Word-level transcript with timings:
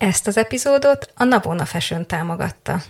Ezt 0.00 0.26
az 0.26 0.36
epizódot 0.36 1.12
a 1.14 1.24
Navona 1.24 1.64
Fashion 1.64 2.06
támogatta. 2.06 2.80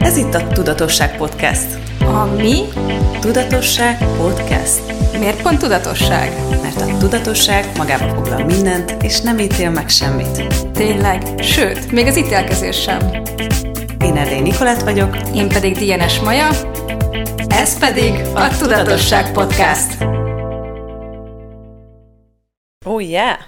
Ez 0.00 0.16
itt 0.16 0.34
a 0.34 0.46
Tudatosság 0.52 1.16
Podcast. 1.16 1.66
A 2.00 2.24
mi? 2.24 2.62
Tudatosság 3.20 3.98
Podcast. 4.16 4.80
Miért 5.18 5.42
pont 5.42 5.58
tudatosság? 5.58 6.32
Mert 6.62 6.80
a 6.80 6.96
tudatosság 6.98 7.76
magába 7.76 8.14
foglal 8.14 8.44
mindent, 8.44 9.02
és 9.02 9.20
nem 9.20 9.38
ítél 9.38 9.70
meg 9.70 9.88
semmit. 9.88 10.54
Tényleg, 10.72 11.22
sőt, 11.42 11.92
még 11.92 12.06
az 12.06 12.16
ítélkezés 12.16 12.82
sem. 12.82 13.10
Én 14.00 14.16
Erdély 14.16 14.40
Nikolát 14.40 14.82
vagyok. 14.82 15.16
Én 15.34 15.48
pedig 15.48 15.76
Dienes 15.76 16.20
Maja. 16.20 16.48
Ez 17.58 17.78
pedig 17.78 18.14
a 18.34 18.56
Tudatosság 18.58 19.32
Podcast. 19.32 20.02
Oh 22.86 23.08
yeah! 23.08 23.38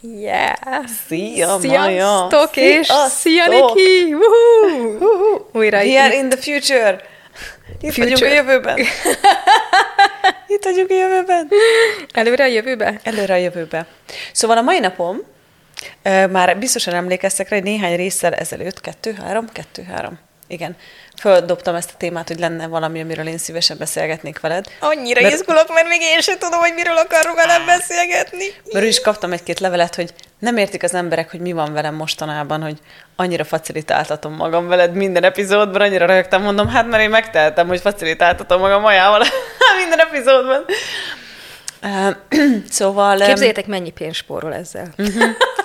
Yeah! 0.00 0.84
Szia, 1.08 1.56
Maja! 1.56 1.58
Sziasztok, 1.58 2.56
és 2.56 2.86
Sziasztok! 2.86 3.10
szia, 3.10 3.46
Niki! 3.48 4.14
Újra 5.52 5.82
We 5.82 6.02
are 6.02 6.14
in 6.16 6.28
the 6.28 6.40
future! 6.40 7.00
Itt 7.80 7.92
Future. 7.92 8.10
vagyunk 8.10 8.32
a 8.32 8.34
jövőben. 8.34 8.78
Itt 10.54 10.64
vagyunk 10.64 10.90
a 10.90 10.94
jövőben. 10.94 11.48
Előre 12.12 12.44
a 12.44 12.46
jövőbe? 12.46 13.00
Előre 13.02 13.34
a 13.34 13.36
jövőbe. 13.36 13.86
Szóval 14.32 14.56
a 14.56 14.62
mai 14.62 14.78
napom, 14.78 15.20
már 16.30 16.58
biztosan 16.58 16.94
emlékeztek 16.94 17.48
rá, 17.48 17.56
hogy 17.56 17.66
néhány 17.66 17.96
résszel 17.96 18.34
ezelőtt, 18.34 18.80
kettő-három, 18.80 19.48
kettő-három, 19.52 20.18
igen, 20.46 20.76
földobtam 21.20 21.74
ezt 21.74 21.90
a 21.90 21.96
témát, 21.98 22.28
hogy 22.28 22.38
lenne 22.38 22.66
valami, 22.66 23.00
amiről 23.00 23.26
én 23.26 23.38
szívesen 23.38 23.76
beszélgetnék 23.78 24.40
veled. 24.40 24.64
Annyira 24.80 25.20
Mert- 25.20 25.34
izgulok, 25.34 25.74
mert 25.74 25.88
még 25.88 26.00
én 26.00 26.20
sem 26.20 26.38
tudom, 26.38 26.60
hogy 26.60 26.72
miről 26.74 26.96
akarok 26.96 27.34
velem 27.34 27.66
beszélgetni. 27.66 28.44
Mert 28.72 28.86
is 28.86 29.00
kaptam 29.00 29.32
egy-két 29.32 29.60
levelet, 29.60 29.94
hogy 29.94 30.14
nem 30.38 30.56
értik 30.56 30.82
az 30.82 30.94
emberek, 30.94 31.30
hogy 31.30 31.40
mi 31.40 31.52
van 31.52 31.72
velem 31.72 31.94
mostanában, 31.94 32.62
hogy 32.62 32.78
annyira 33.16 33.44
facilitáltatom 33.44 34.34
magam 34.34 34.68
veled 34.68 34.94
minden 34.94 35.24
epizódban, 35.24 35.80
annyira 35.80 36.06
rögtem, 36.06 36.42
mondom, 36.42 36.68
hát 36.68 36.86
mert 36.88 37.02
én 37.02 37.10
megtehetem, 37.10 37.66
hogy 37.68 37.80
facilitáltatom 37.80 38.60
magam 38.60 38.80
majával 38.80 39.22
minden 39.80 39.98
epizódban. 39.98 40.64
Szóval... 42.70 43.18
Képzeljétek, 43.18 43.66
mennyi 43.66 43.90
pénz 43.90 44.16
spórol 44.16 44.54
ezzel. 44.54 44.94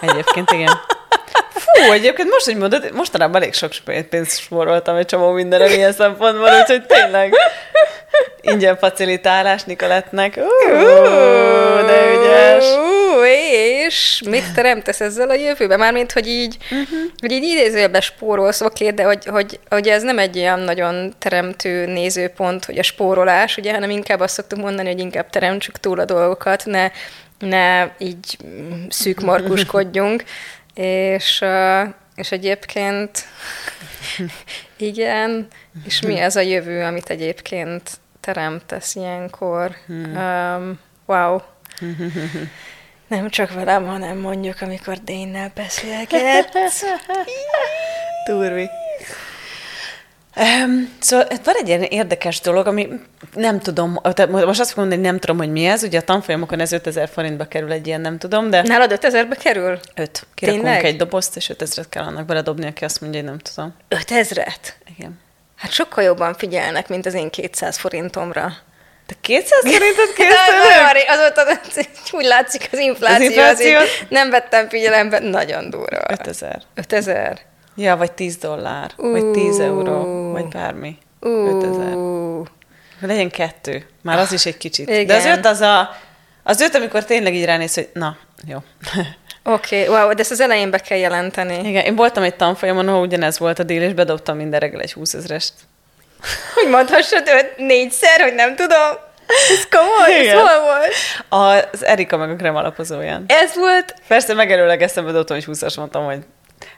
Egyébként 0.01 0.51
igen. 0.51 0.71
Fú, 1.73 1.91
egyébként 1.91 2.29
most, 2.29 2.45
hogy 2.45 2.57
mondod, 2.57 2.91
mostanában 2.93 3.41
elég 3.41 3.53
sok 3.53 3.71
pénzt 4.09 4.39
spóroltam 4.39 4.95
egy 4.95 5.05
csomó 5.05 5.31
mindenre 5.31 5.73
ilyen 5.75 5.93
szempontból, 5.93 6.49
úgyhogy 6.59 6.85
tényleg 6.85 7.33
ingyen 8.41 8.77
facilitálás 8.77 9.63
Nikolettnek. 9.63 10.37
Ú, 10.37 10.71
de 11.85 12.11
ügyes. 12.13 12.65
Ú, 12.75 13.23
és 13.23 14.21
mit 14.25 14.53
teremtesz 14.53 15.01
ezzel 15.01 15.29
a 15.29 15.33
jövőbe? 15.33 15.77
Mármint, 15.77 16.11
hogy 16.11 16.27
így, 16.27 16.57
uh-huh. 16.63 16.99
hogy 17.19 17.31
így 17.31 17.43
idézőjelben 17.43 18.01
spórolsz, 18.01 18.61
oké, 18.61 18.89
de 18.89 19.03
hogy, 19.03 19.25
hogy, 19.25 19.59
hogy, 19.69 19.87
ez 19.87 20.03
nem 20.03 20.19
egy 20.19 20.37
olyan 20.37 20.59
nagyon 20.59 21.13
teremtő 21.17 21.85
nézőpont, 21.85 22.65
hogy 22.65 22.77
a 22.77 22.83
spórolás, 22.83 23.57
ugye, 23.57 23.73
hanem 23.73 23.89
inkább 23.89 24.19
azt 24.19 24.33
szoktuk 24.33 24.59
mondani, 24.59 24.89
hogy 24.89 24.99
inkább 24.99 25.29
teremtsük 25.29 25.79
túl 25.79 25.99
a 25.99 26.05
dolgokat, 26.05 26.65
ne, 26.65 26.89
ne 27.39 27.89
így 27.97 28.37
mm, 28.45 28.83
szűk 28.89 29.19
markuskodjunk, 29.19 30.23
és, 30.83 31.43
és 32.15 32.31
egyébként 32.31 33.25
igen, 34.77 35.47
és 35.85 36.01
mi 36.01 36.19
ez 36.19 36.35
a 36.35 36.39
jövő, 36.39 36.83
amit 36.83 37.09
egyébként 37.09 37.89
teremtesz 38.19 38.95
ilyenkor? 38.95 39.75
Um, 39.87 40.79
wow. 41.05 41.39
Nem 43.07 43.29
csak 43.29 43.53
velem, 43.53 43.85
hanem 43.85 44.17
mondjuk, 44.17 44.61
amikor 44.61 44.97
Dénnel 44.97 45.51
beszélgetsz. 45.55 46.83
Turvi. 48.25 48.69
Um, 50.41 50.89
szóval 50.99 51.25
hát 51.29 51.45
van 51.45 51.55
egy 51.57 51.67
ilyen 51.67 51.81
érdekes 51.81 52.39
dolog, 52.41 52.67
ami 52.67 52.87
nem 53.33 53.59
tudom, 53.59 53.99
tehát 54.13 54.31
most 54.31 54.59
azt 54.59 54.69
fogom 54.69 54.83
mondani, 54.87 54.95
hogy 55.01 55.11
nem 55.11 55.19
tudom, 55.19 55.37
hogy 55.37 55.51
mi 55.51 55.65
ez. 55.65 55.83
Ugye 55.83 55.97
a 55.99 56.01
tanfolyamokon 56.01 56.59
ez 56.59 56.71
5000 56.71 57.09
forintba 57.09 57.45
kerül 57.45 57.71
egy 57.71 57.87
ilyen, 57.87 58.01
nem 58.01 58.17
tudom, 58.17 58.49
de 58.49 58.61
Nálad 58.61 58.99
5000-be 59.01 59.35
kerül? 59.35 59.79
öt. 59.95 60.25
Kirakunk 60.33 60.63
Tényleg? 60.63 60.85
egy 60.85 60.95
dobozt, 60.97 61.35
és 61.35 61.49
5000 61.49 61.89
kell 61.89 62.03
annak 62.03 62.25
beledobni, 62.25 62.67
aki 62.67 62.83
azt 62.83 63.01
mondja, 63.01 63.19
hogy 63.19 63.29
nem 63.29 63.39
tudom. 63.39 63.75
5000-et? 63.89 64.73
Igen. 64.97 65.19
Hát 65.55 65.71
sokkal 65.71 66.03
jobban 66.03 66.33
figyelnek, 66.33 66.87
mint 66.87 67.05
az 67.05 67.13
én 67.13 67.29
200 67.29 67.77
forintomra. 67.77 68.53
Te 69.05 69.15
200 69.21 69.59
forintot 69.61 70.13
készülök? 70.17 71.07
Azóta 71.07 71.59
úgy 72.11 72.25
látszik 72.25 72.69
az 72.71 72.79
infláció, 72.79 73.25
Az 73.25 73.31
infláció? 73.31 73.77
nem 74.09 74.29
vettem 74.29 74.69
figyelembe, 74.69 75.19
nagyon 75.19 75.69
durva. 75.69 76.01
5000. 76.09 76.61
5000. 76.75 77.39
Ja, 77.75 77.97
vagy 77.97 78.11
10 78.11 78.37
dollár, 78.37 78.91
vagy 78.95 79.31
10 79.31 79.59
euró, 79.59 80.31
vagy 80.31 80.47
bármi. 80.47 80.97
5000. 81.19 81.95
Ú, 81.95 82.45
Legyen 83.01 83.29
kettő. 83.29 83.85
Már 84.01 84.19
az 84.19 84.31
is 84.31 84.45
egy 84.45 84.57
kicsit. 84.57 84.89
Igen. 84.89 85.05
De 85.05 85.15
az 85.15 85.25
öt 85.25 85.45
az 85.45 85.61
a... 85.61 85.89
Az 86.43 86.61
öt, 86.61 86.75
amikor 86.75 87.05
tényleg 87.05 87.35
így 87.35 87.45
ránéz, 87.45 87.73
hogy 87.73 87.89
na, 87.93 88.17
jó. 88.47 88.57
Oké, 89.43 89.83
okay, 89.83 90.01
wow, 90.01 90.13
de 90.13 90.21
ezt 90.21 90.31
az 90.31 90.39
elején 90.39 90.69
be 90.69 90.77
kell 90.77 90.97
jelenteni. 90.97 91.67
Igen, 91.67 91.85
én 91.85 91.95
voltam 91.95 92.23
egy 92.23 92.35
tanfolyamon, 92.35 92.87
ahol 92.87 93.01
ugyanez 93.01 93.39
volt 93.39 93.59
a 93.59 93.63
díl, 93.63 93.81
és 93.81 93.93
bedobtam 93.93 94.37
minden 94.37 94.59
reggel 94.59 94.81
egy 94.81 94.93
20 94.93 95.13
ezerest. 95.13 95.53
Hogy 96.55 96.69
mondhassad 96.69 97.27
öt, 97.27 97.57
négyszer, 97.57 98.21
hogy 98.21 98.33
nem 98.33 98.55
tudom. 98.55 99.07
Ez 99.27 99.67
komoly? 99.69 100.13
Ez 100.13 100.21
Igen. 100.23 100.37
hol 100.37 100.61
volt? 100.61 100.93
Az 101.73 101.85
Erika 101.85 102.17
meg 102.17 102.29
a 102.29 102.35
krem 102.35 102.55
alapozóján. 102.55 103.25
Ez 103.27 103.55
volt 103.55 103.95
Persze 104.07 104.33
megelőlegeztem, 104.33 105.05
bedobtam 105.05 105.37
egy 105.37 105.45
20-as, 105.47 105.77
mondtam, 105.77 106.05
hogy 106.05 106.19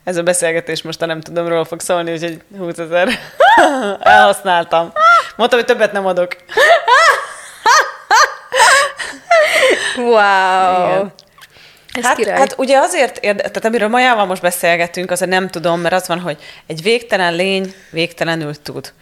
ez 0.03 0.17
a 0.17 0.23
beszélgetés 0.23 0.81
most 0.81 1.01
a 1.01 1.05
nem 1.05 1.21
tudom, 1.21 1.47
róla 1.47 1.65
fog 1.65 1.79
szólni, 1.79 2.11
úgyhogy 2.11 2.41
20 2.57 2.77
ezer. 2.77 3.09
Elhasználtam. 3.99 4.91
Mondtam, 5.35 5.59
hogy 5.59 5.67
többet 5.67 5.91
nem 5.91 6.05
adok. 6.05 6.35
Wow. 9.97 10.87
Igen. 10.87 11.13
Ez 11.91 12.03
Hát, 12.05 12.15
király. 12.15 12.37
hát 12.37 12.53
ugye 12.57 12.77
azért, 12.77 13.17
érde, 13.17 13.41
tehát 13.41 13.65
amiről 13.65 13.87
Majával 13.87 14.25
most 14.25 14.41
beszélgetünk, 14.41 15.11
azért 15.11 15.31
nem 15.31 15.47
tudom, 15.47 15.79
mert 15.79 15.93
az 15.93 16.07
van, 16.07 16.19
hogy 16.19 16.37
egy 16.67 16.81
végtelen 16.81 17.33
lény 17.35 17.73
végtelenül 17.89 18.61
tud. 18.61 18.93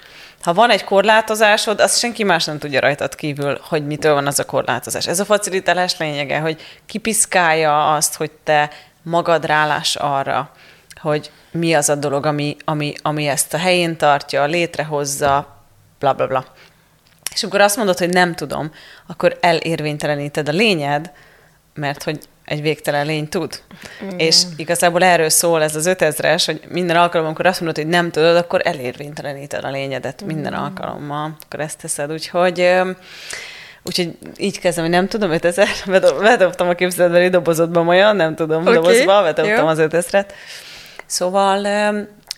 Ha 0.43 0.53
van 0.53 0.69
egy 0.69 0.83
korlátozásod, 0.83 1.79
azt 1.79 1.99
senki 1.99 2.23
más 2.23 2.45
nem 2.45 2.59
tudja 2.59 2.79
rajtad 2.79 3.15
kívül, 3.15 3.59
hogy 3.69 3.85
mitől 3.85 4.13
van 4.13 4.27
az 4.27 4.39
a 4.39 4.45
korlátozás. 4.45 5.07
Ez 5.07 5.19
a 5.19 5.25
facilitálás 5.25 5.97
lényege, 5.97 6.39
hogy 6.39 6.61
kipiszkálja 6.85 7.93
azt, 7.93 8.15
hogy 8.15 8.31
te 8.43 8.69
magad 9.01 9.45
rálás 9.45 9.95
arra, 9.95 10.51
hogy 11.01 11.31
mi 11.51 11.73
az 11.73 11.89
a 11.89 11.95
dolog, 11.95 12.25
ami, 12.25 12.57
ami, 12.65 12.93
ami 13.01 13.27
ezt 13.27 13.53
a 13.53 13.57
helyén 13.57 13.97
tartja, 13.97 14.45
létrehozza, 14.45 15.57
bla 15.99 16.13
bla 16.13 16.27
bla. 16.27 16.45
És 17.33 17.43
amikor 17.43 17.61
azt 17.61 17.77
mondod, 17.77 17.97
hogy 17.97 18.09
nem 18.09 18.35
tudom, 18.35 18.71
akkor 19.07 19.37
elérvényteleníted 19.41 20.49
a 20.49 20.51
lényed, 20.51 21.11
mert 21.73 22.03
hogy 22.03 22.19
egy 22.49 22.61
végtelen 22.61 23.05
lény 23.05 23.29
tud. 23.29 23.61
Mm. 24.03 24.17
És 24.17 24.41
igazából 24.55 25.03
erről 25.03 25.29
szól 25.29 25.63
ez 25.63 25.75
az 25.75 25.89
5000-es, 25.89 26.43
hogy 26.45 26.61
minden 26.69 26.95
alkalommal, 26.95 27.25
amikor 27.25 27.45
azt 27.45 27.59
mondod, 27.61 27.83
hogy 27.83 27.87
nem 27.87 28.11
tudod, 28.11 28.35
akkor 28.35 28.61
elérvényteleníted 28.63 29.63
a 29.63 29.69
lényedet 29.69 30.23
minden 30.25 30.53
alkalommal, 30.53 31.37
akkor 31.45 31.59
ezt 31.59 31.77
teszed. 31.77 32.11
Úgyhogy, 32.11 32.71
úgyhogy 33.83 34.17
így 34.37 34.59
kezdem, 34.59 34.83
hogy 34.83 34.93
nem 34.93 35.07
tudom, 35.07 35.31
5000, 35.31 35.67
bedob, 35.85 36.21
bedobtam 36.23 36.69
a 36.69 36.73
képzeletbeli 36.73 37.29
dobozodba 37.29 37.81
olyan, 37.81 38.15
nem 38.15 38.35
tudom, 38.35 38.61
okay. 38.61 38.73
dobozba, 38.73 39.21
bedobtam 39.21 39.63
jó. 39.63 39.67
az 39.67 39.77
5000-et. 39.81 40.25
Szóval 41.09 41.65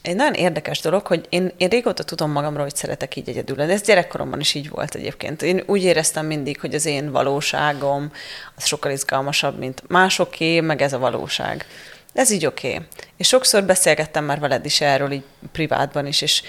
egy 0.01 0.15
nagyon 0.15 0.33
érdekes 0.33 0.79
dolog, 0.79 1.07
hogy 1.07 1.25
én, 1.29 1.51
én 1.57 1.69
régóta 1.69 2.03
tudom 2.03 2.31
magamról, 2.31 2.63
hogy 2.63 2.75
szeretek 2.75 3.15
így 3.15 3.29
egyedül 3.29 3.55
lenni. 3.55 3.71
Ez 3.71 3.81
gyerekkoromban 3.81 4.39
is 4.39 4.53
így 4.53 4.69
volt 4.69 4.95
egyébként. 4.95 5.41
Én 5.41 5.63
úgy 5.65 5.83
éreztem 5.83 6.25
mindig, 6.25 6.59
hogy 6.59 6.73
az 6.73 6.85
én 6.85 7.11
valóságom 7.11 8.11
az 8.55 8.65
sokkal 8.65 8.91
izgalmasabb, 8.91 9.57
mint 9.57 9.83
másoké, 9.87 10.59
meg 10.59 10.81
ez 10.81 10.93
a 10.93 10.99
valóság. 10.99 11.65
Ez 12.13 12.31
így 12.31 12.45
oké. 12.45 12.73
Okay. 12.73 12.85
És 13.17 13.27
sokszor 13.27 13.63
beszélgettem 13.63 14.23
már 14.23 14.39
veled 14.39 14.65
is 14.65 14.81
erről, 14.81 15.11
így 15.11 15.23
privátban 15.51 16.05
is, 16.05 16.21
és 16.21 16.43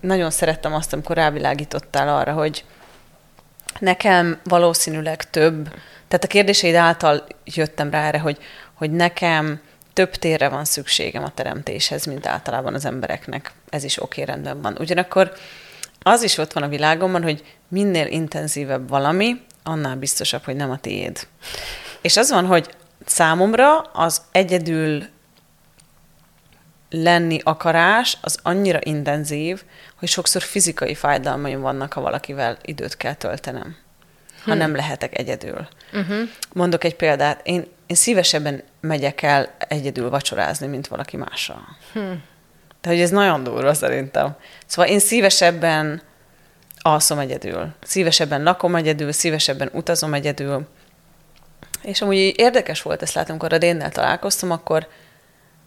nagyon 0.00 0.30
szerettem 0.30 0.74
azt, 0.74 0.92
amikor 0.92 1.16
rávilágítottál 1.16 2.16
arra, 2.16 2.32
hogy 2.32 2.64
nekem 3.78 4.40
valószínűleg 4.44 5.30
több, 5.30 5.68
tehát 6.08 6.24
a 6.24 6.26
kérdéseid 6.26 6.74
által 6.74 7.26
jöttem 7.44 7.90
rá 7.90 8.06
erre, 8.06 8.18
hogy, 8.18 8.38
hogy 8.74 8.90
nekem 8.90 9.60
több 9.94 10.14
térre 10.14 10.48
van 10.48 10.64
szükségem 10.64 11.24
a 11.24 11.34
teremtéshez, 11.34 12.04
mint 12.04 12.26
általában 12.26 12.74
az 12.74 12.84
embereknek. 12.84 13.52
Ez 13.68 13.84
is 13.84 14.02
oké, 14.02 14.22
rendben 14.22 14.62
van. 14.62 14.76
Ugyanakkor 14.80 15.32
az 16.02 16.22
is 16.22 16.38
ott 16.38 16.52
van 16.52 16.62
a 16.62 16.68
világomban, 16.68 17.22
hogy 17.22 17.44
minél 17.68 18.06
intenzívebb 18.06 18.88
valami, 18.88 19.40
annál 19.62 19.96
biztosabb, 19.96 20.44
hogy 20.44 20.56
nem 20.56 20.70
a 20.70 20.78
tiéd. 20.78 21.26
És 22.00 22.16
az 22.16 22.30
van, 22.30 22.46
hogy 22.46 22.74
számomra 23.04 23.78
az 23.80 24.22
egyedül 24.32 25.04
lenni 26.90 27.40
akarás 27.42 28.18
az 28.20 28.38
annyira 28.42 28.78
intenzív, 28.82 29.62
hogy 29.94 30.08
sokszor 30.08 30.42
fizikai 30.42 30.94
fájdalmaim 30.94 31.60
vannak, 31.60 31.92
ha 31.92 32.00
valakivel 32.00 32.58
időt 32.62 32.96
kell 32.96 33.14
töltenem. 33.14 33.76
Ha 34.44 34.52
hm. 34.52 34.58
nem 34.58 34.74
lehetek 34.74 35.18
egyedül. 35.18 35.68
Uh-huh. 35.92 36.28
Mondok 36.52 36.84
egy 36.84 36.96
példát. 36.96 37.46
Én, 37.46 37.66
én 37.86 37.96
szívesebben 37.96 38.62
megyek 38.84 39.22
el 39.22 39.54
egyedül 39.58 40.10
vacsorázni, 40.10 40.66
mint 40.66 40.86
valaki 40.86 41.16
mással. 41.16 41.76
Hm. 41.92 41.98
Tehát, 42.80 42.98
hogy 42.98 43.00
ez 43.00 43.10
nagyon 43.10 43.42
durva 43.42 43.74
szerintem. 43.74 44.36
Szóval 44.66 44.90
én 44.90 44.98
szívesebben 44.98 46.02
alszom 46.78 47.18
egyedül, 47.18 47.68
szívesebben 47.82 48.42
lakom 48.42 48.74
egyedül, 48.74 49.12
szívesebben 49.12 49.70
utazom 49.72 50.14
egyedül. 50.14 50.66
És 51.82 52.02
amúgy 52.02 52.32
érdekes 52.36 52.82
volt 52.82 53.02
ezt 53.02 53.14
látni, 53.14 53.30
amikor 53.30 53.52
a 53.52 53.58
Dénnel 53.58 53.90
találkoztam, 53.90 54.50
akkor, 54.50 54.88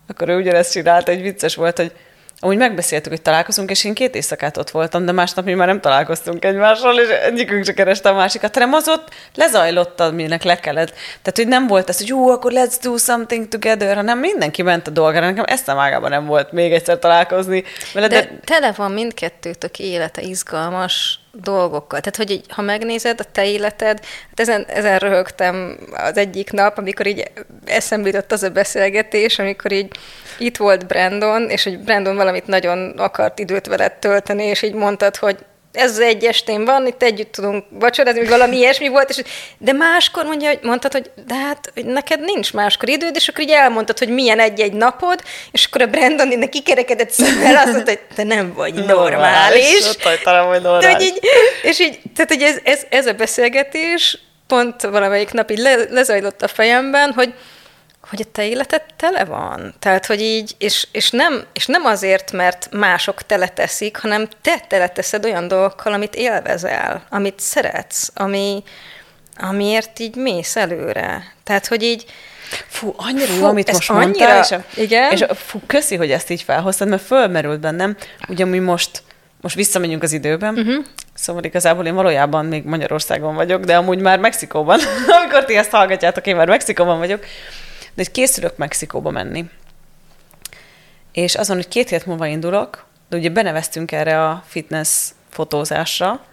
akkor 0.07 0.29
ő 0.29 0.37
ugyanezt 0.37 0.71
csinált, 0.71 1.09
egy 1.09 1.21
vicces 1.21 1.55
volt, 1.55 1.77
hogy 1.77 1.95
Amúgy 2.39 2.57
megbeszéltük, 2.57 3.11
hogy 3.11 3.21
találkozunk, 3.21 3.69
és 3.69 3.83
én 3.83 3.93
két 3.93 4.15
éjszakát 4.15 4.57
ott 4.57 4.69
voltam, 4.69 5.05
de 5.05 5.11
másnap 5.11 5.45
mi 5.45 5.53
már 5.53 5.67
nem 5.67 5.81
találkoztunk 5.81 6.45
egymással, 6.45 6.99
és 6.99 7.07
egyikünk 7.07 7.65
se 7.65 7.73
kereste 7.73 8.09
a 8.09 8.13
másikat, 8.13 8.53
hanem 8.53 8.73
az 8.73 8.87
ott 8.87 9.09
lezajlott, 9.35 9.99
aminek 9.99 10.43
le 10.43 10.59
kellett. 10.59 10.93
Tehát, 11.21 11.35
hogy 11.35 11.47
nem 11.47 11.67
volt 11.67 11.89
ez, 11.89 11.97
hogy 11.97 12.07
jó, 12.07 12.29
akkor 12.29 12.51
let's 12.55 12.75
do 12.81 12.97
something 12.97 13.47
together, 13.47 13.95
hanem 13.95 14.19
mindenki 14.19 14.61
ment 14.61 14.87
a 14.87 14.91
dolgára. 14.91 15.25
Nekem 15.25 15.43
ezt 15.47 15.67
a 15.67 15.75
mágában 15.75 16.09
nem 16.09 16.25
volt 16.25 16.51
még 16.51 16.73
egyszer 16.73 16.99
találkozni. 16.99 17.63
Vele, 17.93 18.07
de, 18.07 18.19
de 18.19 18.29
tele 18.43 18.71
van 18.71 18.91
mindkettőtök 18.91 19.79
élete 19.79 20.21
izgalmas 20.21 21.19
dolgokkal. 21.41 21.99
Tehát, 21.99 22.15
hogy 22.15 22.31
így, 22.31 22.45
ha 22.49 22.61
megnézed 22.61 23.19
a 23.19 23.31
te 23.31 23.45
életed, 23.45 23.99
hát 24.27 24.39
ezen, 24.39 24.65
ezen 24.67 24.99
röhögtem 24.99 25.77
az 25.91 26.17
egyik 26.17 26.51
nap, 26.51 26.77
amikor 26.77 27.07
így 27.07 27.31
eszembe 27.65 28.07
jutott 28.07 28.31
az 28.31 28.43
a 28.43 28.49
beszélgetés, 28.49 29.39
amikor 29.39 29.71
így 29.71 29.91
itt 30.37 30.57
volt 30.57 30.87
Brandon, 30.87 31.49
és 31.49 31.63
hogy 31.63 31.79
Brandon 31.79 32.15
valamit 32.15 32.47
nagyon 32.47 32.89
akart 32.97 33.39
időt 33.39 33.67
veled 33.67 33.93
tölteni, 33.93 34.43
és 34.43 34.61
így 34.61 34.73
mondtad, 34.73 35.15
hogy 35.15 35.37
ez 35.77 35.91
az 35.91 35.99
egy 35.99 36.25
estén 36.25 36.65
van, 36.65 36.87
itt 36.87 37.03
együtt 37.03 37.31
tudunk 37.31 37.65
vacsorázni, 37.69 38.19
vagy 38.19 38.29
valami 38.29 38.57
ilyesmi 38.57 38.87
volt, 38.87 39.09
és 39.09 39.21
de 39.57 39.71
máskor 39.71 40.25
mondja, 40.25 40.47
hogy 40.47 40.59
mondtad, 40.61 40.91
hogy 40.91 41.11
de 41.27 41.35
hát 41.35 41.71
hogy 41.73 41.85
neked 41.85 42.19
nincs 42.19 42.53
máskor 42.53 42.89
időd, 42.89 43.15
és 43.15 43.27
akkor 43.27 43.43
így 43.43 43.51
elmondtad, 43.51 43.97
hogy 43.97 44.09
milyen 44.09 44.39
egy-egy 44.39 44.73
napod, 44.73 45.21
és 45.51 45.65
akkor 45.65 45.81
a 45.81 45.87
Brandon 45.87 46.31
innen 46.31 46.49
kikerekedett 46.49 47.11
szemmel, 47.11 47.55
azt 47.55 47.71
mondta, 47.71 47.91
hogy 47.91 48.01
te 48.15 48.23
nem 48.23 48.53
vagy 48.53 48.73
normális. 48.73 48.87
normális. 50.61 50.81
De, 50.81 50.91
hogy 50.91 51.01
így, 51.01 51.19
és 51.61 51.79
így, 51.79 51.99
tehát 52.15 52.31
hogy 52.31 52.41
ez, 52.41 52.57
ez, 52.63 52.81
ez 52.89 53.05
a 53.05 53.13
beszélgetés 53.13 54.17
pont 54.47 54.81
valamelyik 54.81 55.31
nap 55.31 55.51
így 55.51 55.57
le, 55.57 55.75
lezajlott 55.89 56.41
a 56.41 56.47
fejemben, 56.47 57.13
hogy, 57.13 57.33
hogy 58.09 58.21
a 58.21 58.31
te 58.31 58.47
életed 58.47 58.81
tele 58.95 59.25
van. 59.25 59.73
Tehát, 59.79 60.05
hogy 60.05 60.21
így, 60.21 60.55
és, 60.57 60.87
és, 60.91 61.09
nem, 61.09 61.45
és 61.53 61.65
nem 61.65 61.85
azért, 61.85 62.31
mert 62.31 62.69
mások 62.71 63.21
teleteszik, 63.21 63.97
hanem 63.97 64.27
te 64.41 64.59
teleteszed 64.67 65.25
olyan 65.25 65.47
dolgokkal, 65.47 65.93
amit 65.93 66.15
élvezel, 66.15 67.03
amit 67.09 67.39
szeretsz, 67.39 68.11
ami, 68.15 68.63
amiért 69.37 69.99
így 69.99 70.15
mész 70.15 70.55
előre. 70.55 71.33
Tehát, 71.43 71.67
hogy 71.67 71.83
így, 71.83 72.05
Fú, 72.67 72.93
annyira 72.97 73.33
jó, 73.33 73.45
amit 73.45 73.71
most 73.71 73.89
annyira, 73.89 74.05
mondtál, 74.05 74.43
és, 74.43 74.51
a, 74.51 74.63
igen? 74.81 75.11
és 75.11 75.21
a, 75.21 75.35
fú, 75.35 75.61
köszi, 75.67 75.95
hogy 75.95 76.11
ezt 76.11 76.29
így 76.29 76.41
felhoztad, 76.41 76.87
mert 76.87 77.01
fölmerült 77.01 77.59
bennem, 77.59 77.95
ugye 78.27 78.45
mi 78.45 78.59
most, 78.59 79.03
most 79.41 79.55
visszamegyünk 79.55 80.03
az 80.03 80.11
időben, 80.11 80.53
uh-huh. 80.53 80.85
szóval 81.13 81.43
igazából 81.43 81.85
én 81.85 81.95
valójában 81.95 82.45
még 82.45 82.63
Magyarországon 82.63 83.35
vagyok, 83.35 83.63
de 83.63 83.77
amúgy 83.77 83.99
már 83.99 84.19
Mexikóban, 84.19 84.79
amikor 85.21 85.45
ti 85.45 85.55
ezt 85.55 85.69
hallgatjátok, 85.69 86.27
én 86.27 86.35
már 86.35 86.47
Mexikóban 86.47 86.97
vagyok, 86.97 87.25
de 87.97 88.03
hogy 88.03 88.11
készülök 88.11 88.57
Mexikóba 88.57 89.11
menni. 89.11 89.49
És 91.11 91.35
azon, 91.35 91.55
hogy 91.55 91.67
két 91.67 91.89
hét 91.89 92.05
múlva 92.05 92.25
indulok, 92.25 92.85
de 93.09 93.17
ugye 93.17 93.29
beneveztünk 93.29 93.91
erre 93.91 94.25
a 94.25 94.43
fitness 94.47 95.09
fotózásra, 95.29 96.25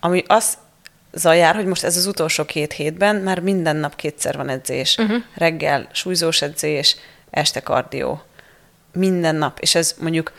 ami 0.00 0.24
az 0.26 0.58
zajár, 1.12 1.54
hogy 1.54 1.66
most 1.66 1.84
ez 1.84 1.96
az 1.96 2.06
utolsó 2.06 2.44
két 2.44 2.72
hétben 2.72 3.16
már 3.16 3.40
minden 3.40 3.76
nap 3.76 3.96
kétszer 3.96 4.36
van 4.36 4.48
edzés. 4.48 4.96
Uh-huh. 4.96 5.22
Reggel 5.34 5.88
súlyzós 5.92 6.42
edzés, 6.42 6.96
este 7.30 7.60
kardió. 7.60 8.22
Minden 8.92 9.34
nap. 9.34 9.58
És 9.58 9.74
ez 9.74 9.94
mondjuk 10.00 10.32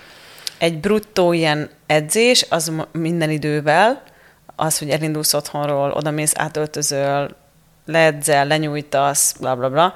egy 0.58 0.80
bruttó 0.80 1.34
ilyen 1.34 1.70
edzés, 1.86 2.46
az 2.50 2.72
minden 2.92 3.30
idővel, 3.30 4.04
az, 4.56 4.78
hogy 4.78 4.90
elindulsz 4.90 5.34
otthonról, 5.34 5.92
odamész, 5.92 6.34
átöltözöl, 6.36 7.36
leedzel, 7.86 8.48
lenyújtasz, 8.48 9.36
bla 9.40 9.56
bla 9.56 9.70
bla, 9.70 9.94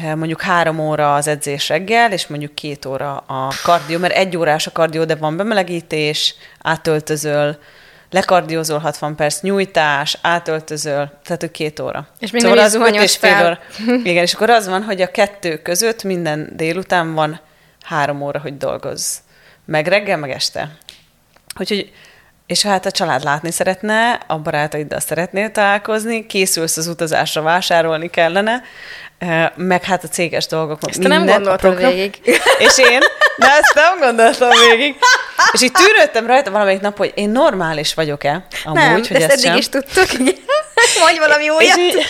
mondjuk 0.00 0.40
három 0.40 0.78
óra 0.78 1.14
az 1.14 1.26
edzés 1.26 1.68
reggel, 1.68 2.12
és 2.12 2.26
mondjuk 2.26 2.54
két 2.54 2.84
óra 2.84 3.16
a 3.16 3.52
kardió, 3.62 3.98
mert 3.98 4.14
egy 4.14 4.36
órás 4.36 4.66
a 4.66 4.72
kardió, 4.72 5.04
de 5.04 5.14
van 5.14 5.36
bemelegítés, 5.36 6.34
átöltözöl, 6.62 7.58
lekardiózol 8.10 8.78
60 8.78 9.16
perc, 9.16 9.40
nyújtás, 9.40 10.18
átöltözöl, 10.22 11.10
tehát 11.24 11.40
hogy 11.40 11.50
két 11.50 11.80
óra. 11.80 12.08
És 12.18 12.30
még 12.30 12.42
szóval 12.42 12.58
az 12.58 12.78
és 12.92 13.16
fél 13.16 13.44
óra. 13.44 13.58
Igen, 14.10 14.22
és 14.22 14.34
akkor 14.34 14.50
az 14.50 14.68
van, 14.68 14.82
hogy 14.82 15.00
a 15.00 15.10
kettő 15.10 15.56
között 15.62 16.02
minden 16.02 16.52
délután 16.56 17.14
van 17.14 17.40
három 17.82 18.22
óra, 18.22 18.40
hogy 18.40 18.56
dolgozz. 18.56 19.16
Meg 19.64 19.86
reggel, 19.86 20.16
meg 20.16 20.30
este. 20.30 20.70
Úgyhogy 21.58 21.92
és 22.48 22.62
hát 22.62 22.86
a 22.86 22.90
család 22.90 23.22
látni 23.22 23.50
szeretne, 23.50 24.12
a 24.26 24.38
barátaiddal 24.38 25.00
szeretnél 25.00 25.50
találkozni, 25.50 26.26
készülsz 26.26 26.76
az 26.76 26.86
utazásra, 26.86 27.42
vásárolni 27.42 28.10
kellene, 28.10 28.62
meg 29.54 29.84
hát 29.84 30.04
a 30.04 30.08
céges 30.08 30.46
dolgok. 30.46 30.78
Ezt 30.88 30.98
minden, 30.98 31.22
nem 31.22 31.34
gondoltam 31.34 31.74
végig. 31.76 32.20
És 32.66 32.78
én, 32.78 33.00
de 33.36 33.46
ezt 33.46 33.74
nem 33.74 33.98
gondoltam 33.98 34.50
végig. 34.70 34.96
És 35.52 35.62
így 35.62 35.72
tűrődtem 35.72 36.26
rajta 36.26 36.50
valamelyik 36.50 36.80
nap, 36.80 36.96
hogy 36.96 37.12
én 37.14 37.30
normális 37.30 37.94
vagyok-e 37.94 38.46
amúgy, 38.64 38.78
nem, 38.78 38.92
hogy 38.92 39.00
ezt, 39.10 39.22
ezt 39.22 39.30
eddig 39.30 39.44
sem. 39.44 39.56
is 39.56 39.68
tudtuk. 39.68 40.18
Mondj 41.02 41.18
valami 41.18 41.48
újat. 41.48 41.76
És 41.76 41.82
így, 41.82 42.06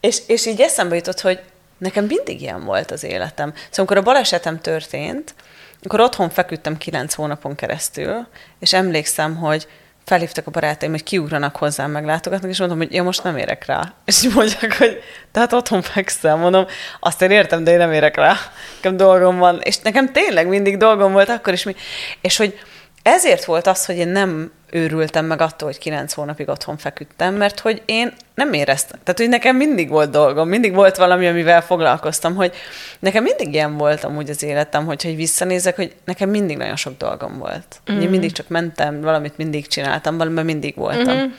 és, 0.00 0.18
és 0.26 0.46
így 0.46 0.60
eszembe 0.60 0.94
jutott, 0.94 1.20
hogy 1.20 1.40
nekem 1.78 2.04
mindig 2.04 2.40
ilyen 2.40 2.64
volt 2.64 2.90
az 2.90 3.04
életem. 3.04 3.52
Szóval 3.54 3.68
amikor 3.76 3.96
a 3.96 4.02
balesetem 4.02 4.60
történt, 4.60 5.34
akkor 5.82 6.00
otthon 6.00 6.30
feküdtem 6.30 6.76
kilenc 6.76 7.14
hónapon 7.14 7.54
keresztül, 7.54 8.26
és 8.60 8.72
emlékszem, 8.72 9.36
hogy 9.36 9.66
felhívtak 10.04 10.46
a 10.46 10.50
barátaim, 10.50 10.90
hogy 10.90 11.02
kiugranak 11.02 11.56
hozzám, 11.56 11.90
meglátogatnak, 11.90 12.50
és 12.50 12.58
mondom, 12.58 12.78
hogy 12.78 12.92
én 12.92 13.02
most 13.02 13.22
nem 13.22 13.36
érek 13.36 13.66
rá. 13.66 13.92
És 14.04 14.28
mondják, 14.34 14.76
hogy 14.78 15.02
tehát 15.32 15.52
otthon 15.52 15.82
fekszem, 15.82 16.38
mondom, 16.38 16.66
azt 17.00 17.22
én 17.22 17.30
értem, 17.30 17.64
de 17.64 17.70
én 17.70 17.78
nem 17.78 17.92
érek 17.92 18.16
rá. 18.16 18.36
Nekem 18.74 18.96
dolgom 18.96 19.38
van. 19.38 19.60
És 19.62 19.78
nekem 19.78 20.12
tényleg 20.12 20.46
mindig 20.46 20.76
dolgom 20.76 21.12
volt 21.12 21.28
akkor 21.28 21.52
is. 21.52 21.62
Mi... 21.62 21.74
És 22.20 22.36
hogy 22.36 22.58
ezért 23.02 23.44
volt 23.44 23.66
az, 23.66 23.86
hogy 23.86 23.96
én 23.96 24.08
nem 24.08 24.52
őrültem 24.74 25.26
meg 25.26 25.40
attól, 25.40 25.68
hogy 25.68 25.78
kilenc 25.78 26.12
hónapig 26.12 26.48
otthon 26.48 26.76
feküdtem, 26.76 27.34
mert 27.34 27.60
hogy 27.60 27.82
én 27.84 28.12
nem 28.34 28.52
éreztem. 28.52 28.98
Tehát, 29.02 29.20
hogy 29.20 29.28
nekem 29.28 29.56
mindig 29.56 29.88
volt 29.88 30.10
dolgom, 30.10 30.48
mindig 30.48 30.74
volt 30.74 30.96
valami, 30.96 31.26
amivel 31.26 31.62
foglalkoztam, 31.62 32.34
hogy 32.34 32.52
nekem 32.98 33.22
mindig 33.22 33.52
ilyen 33.52 33.76
volt 33.76 34.04
amúgy 34.04 34.30
az 34.30 34.42
életem, 34.42 34.84
hogyha 34.84 35.08
hogy 35.08 35.16
visszanézek, 35.16 35.76
hogy 35.76 35.94
nekem 36.04 36.30
mindig 36.30 36.56
nagyon 36.56 36.76
sok 36.76 36.96
dolgom 36.96 37.38
volt. 37.38 37.80
Mm. 37.92 38.00
Én 38.00 38.08
mindig 38.08 38.32
csak 38.32 38.48
mentem, 38.48 39.00
valamit 39.00 39.36
mindig 39.36 39.66
csináltam, 39.66 40.16
valamiben 40.16 40.44
mindig 40.44 40.74
voltam. 40.76 41.16
Mm-hmm. 41.16 41.32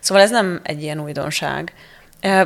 Szóval 0.00 0.22
ez 0.22 0.30
nem 0.30 0.60
egy 0.62 0.82
ilyen 0.82 1.00
újdonság. 1.00 1.72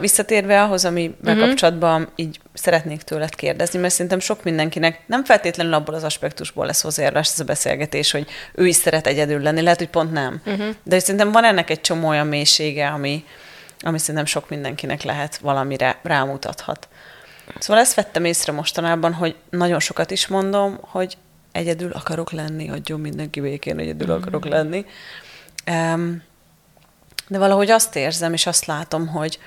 Visszatérve 0.01 0.63
ahhoz, 0.63 0.85
ami 0.85 1.17
uh-huh. 1.25 1.39
kapcsolatban 1.39 2.09
így 2.17 2.41
szeretnék 2.55 3.03
tőled 3.03 3.35
kérdezni, 3.35 3.79
mert 3.79 3.93
szerintem 3.93 4.21
sok 4.21 4.43
mindenkinek 4.43 5.01
nem 5.07 5.25
feltétlenül 5.25 5.75
abból 5.75 5.95
az 5.95 6.05
aspektusból 6.05 6.67
lesz 6.67 6.83
hozzájárulás 6.83 7.29
ez 7.29 7.41
a 7.41 7.45
beszélgetés, 7.45 8.11
hogy 8.11 8.29
ő 8.55 8.67
is 8.67 8.77
szeret 8.77 9.07
egyedül 9.07 9.41
lenni, 9.41 9.61
lehet, 9.61 9.79
hogy 9.79 9.89
pont 9.89 10.13
nem. 10.13 10.43
Uh-huh. 10.47 10.75
De 10.83 10.99
szerintem 10.99 11.33
van 11.33 11.45
ennek 11.45 11.71
egy 11.71 11.81
csomó 11.81 12.09
olyan 12.09 12.27
mélysége, 12.27 12.89
ami, 12.89 13.25
ami 13.81 13.99
szerintem 13.99 14.25
sok 14.25 14.49
mindenkinek 14.49 15.03
lehet 15.03 15.37
valamire 15.37 15.99
rámutathat. 16.03 16.89
Szóval 17.59 17.83
ezt 17.83 17.95
vettem 17.95 18.25
észre 18.25 18.53
mostanában, 18.53 19.13
hogy 19.13 19.35
nagyon 19.51 19.81
sokat 19.81 20.11
is 20.11 20.27
mondom, 20.27 20.79
hogy 20.81 21.17
egyedül 21.53 21.93
akarok 21.93 22.33
lenni, 22.33 22.71
adjon 22.71 23.01
mindenki 23.01 23.41
békén, 23.41 23.79
egyedül 23.79 24.09
uh-huh. 24.09 24.23
akarok 24.23 24.45
lenni. 24.45 24.85
Um, 25.71 26.23
de 27.29 27.39
valahogy 27.39 27.71
azt 27.71 27.97
érzem, 27.97 28.33
és 28.33 28.47
azt 28.47 28.67
látom, 28.67 29.07
hogy, 29.07 29.39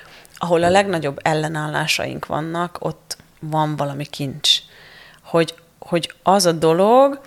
ahol 0.43 0.63
a 0.63 0.69
legnagyobb 0.69 1.19
ellenállásaink 1.21 2.25
vannak, 2.25 2.77
ott 2.79 3.17
van 3.39 3.75
valami 3.75 4.05
kincs. 4.05 4.57
Hogy, 5.23 5.55
hogy 5.79 6.13
az 6.23 6.45
a 6.45 6.51
dolog, 6.51 7.21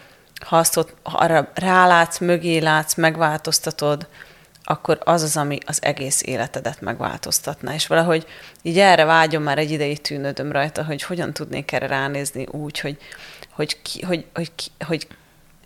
ha 0.47 0.57
azt 0.57 0.77
ott, 0.77 0.95
ha 1.03 1.19
arra 1.19 1.51
rálátsz, 1.55 2.19
mögé 2.19 2.59
látsz, 2.59 2.95
megváltoztatod, 2.95 4.09
akkor 4.65 4.99
az 5.05 5.23
az, 5.23 5.37
ami 5.37 5.59
az 5.67 5.83
egész 5.83 6.23
életedet 6.23 6.81
megváltoztatná. 6.81 7.75
És 7.75 7.87
valahogy 7.87 8.27
így 8.63 8.79
erre 8.79 9.05
vágyom, 9.05 9.43
már 9.43 9.59
egy 9.59 9.71
ideig 9.71 10.01
tűnődöm 10.01 10.53
rajta, 10.53 10.85
hogy 10.85 11.03
hogyan 11.03 11.33
tudnék 11.33 11.73
erre 11.73 11.87
ránézni 11.87 12.47
úgy, 12.51 12.81
hogy, 12.81 12.97
hogy, 13.51 13.83
ki, 13.83 14.03
hogy, 14.03 14.27
hogy, 14.35 14.53
hogy, 14.87 15.07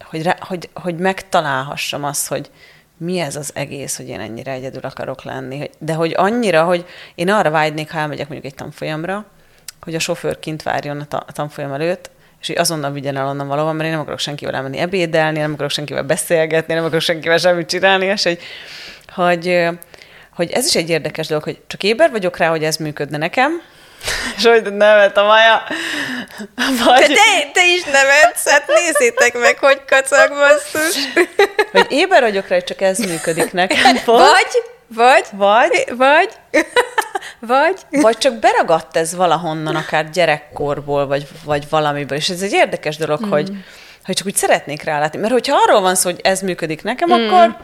hogy, 0.05 0.21
hogy, 0.21 0.35
hogy, 0.41 0.69
hogy 0.75 0.97
megtalálhassam 0.97 2.05
azt, 2.05 2.29
hogy, 2.29 2.51
mi 2.99 3.19
ez 3.19 3.37
az 3.37 3.51
egész, 3.55 3.97
hogy 3.97 4.09
én 4.09 4.21
ennyire 4.21 4.53
egyedül 4.53 4.81
akarok 4.83 5.23
lenni. 5.23 5.71
De 5.79 5.93
hogy 5.93 6.15
annyira, 6.17 6.65
hogy 6.65 6.85
én 7.15 7.31
arra 7.31 7.51
vágynék, 7.51 7.91
ha 7.91 7.99
elmegyek 7.99 8.29
mondjuk 8.29 8.53
egy 8.53 8.59
tanfolyamra, 8.59 9.25
hogy 9.81 9.95
a 9.95 9.99
sofőr 9.99 10.39
kint 10.39 10.63
várjon 10.63 11.01
a 11.01 11.33
tanfolyam 11.33 11.73
előtt, 11.73 12.11
és 12.41 12.47
hogy 12.47 12.57
azonnal 12.57 12.93
vigyen 12.93 13.17
el 13.17 13.27
onnan 13.27 13.49
valahol, 13.49 13.73
mert 13.73 13.85
én 13.85 13.91
nem 13.91 14.01
akarok 14.01 14.19
senkivel 14.19 14.55
elmenni 14.55 14.79
ebédelni, 14.79 15.39
nem 15.39 15.53
akarok 15.53 15.71
senkivel 15.71 16.03
beszélgetni, 16.03 16.75
nem 16.75 16.85
akarok 16.85 17.01
senkivel 17.01 17.39
semmit 17.39 17.69
csinálni, 17.69 18.05
és 18.05 18.23
hogy, 18.23 18.39
hogy, 19.15 19.69
hogy 20.35 20.51
ez 20.51 20.67
is 20.67 20.77
egy 20.77 20.91
érdekes 20.91 21.27
dolog, 21.27 21.43
hogy 21.43 21.61
csak 21.67 21.83
éber 21.83 22.11
vagyok 22.11 22.37
rá, 22.37 22.49
hogy 22.49 22.65
ez 22.65 22.77
működne 22.77 23.17
nekem, 23.17 23.63
és 24.37 24.45
hogy 24.45 24.73
nevet 24.73 25.17
a 25.17 25.25
Maja. 25.25 25.63
Vagy... 26.85 27.07
Te, 27.07 27.51
te 27.53 27.67
is 27.67 27.83
nevetsz, 27.83 28.49
hát 28.49 28.67
nézzétek 28.67 29.39
meg, 29.39 29.59
hogy 29.59 29.81
kacag 29.87 30.29
basszus. 30.29 30.97
Vagy 31.73 31.87
éber 31.89 32.23
vagyok 32.23 32.49
rá, 32.49 32.55
hogy 32.55 32.65
csak 32.65 32.81
ez 32.81 32.99
működik 32.99 33.53
nekem. 33.53 33.99
Vagy, 34.05 34.63
vagy, 34.95 35.25
vagy, 35.33 35.85
vagy, 35.97 36.31
vagy, 37.41 37.77
vagy 37.91 38.19
csak 38.19 38.35
beragadt 38.35 38.97
ez 38.97 39.15
valahonnan, 39.15 39.77
akár 39.77 40.11
gyerekkorból, 40.11 41.07
vagy, 41.07 41.27
vagy 41.45 41.69
valamiből. 41.71 42.19
És 42.19 42.29
ez 42.29 42.43
egy 42.43 42.53
érdekes 42.53 42.97
dolog, 42.97 43.27
mm. 43.27 43.31
hogy, 43.31 43.51
hogy 44.09 44.17
csak 44.17 44.27
úgy 44.27 44.37
szeretnék 44.37 44.83
rálátni. 44.83 45.19
Mert 45.19 45.33
hogyha 45.33 45.57
arról 45.57 45.81
van 45.81 45.95
szó, 45.95 46.11
hogy 46.11 46.21
ez 46.23 46.41
működik 46.41 46.83
nekem, 46.83 47.09
mm. 47.09 47.13
akkor, 47.13 47.57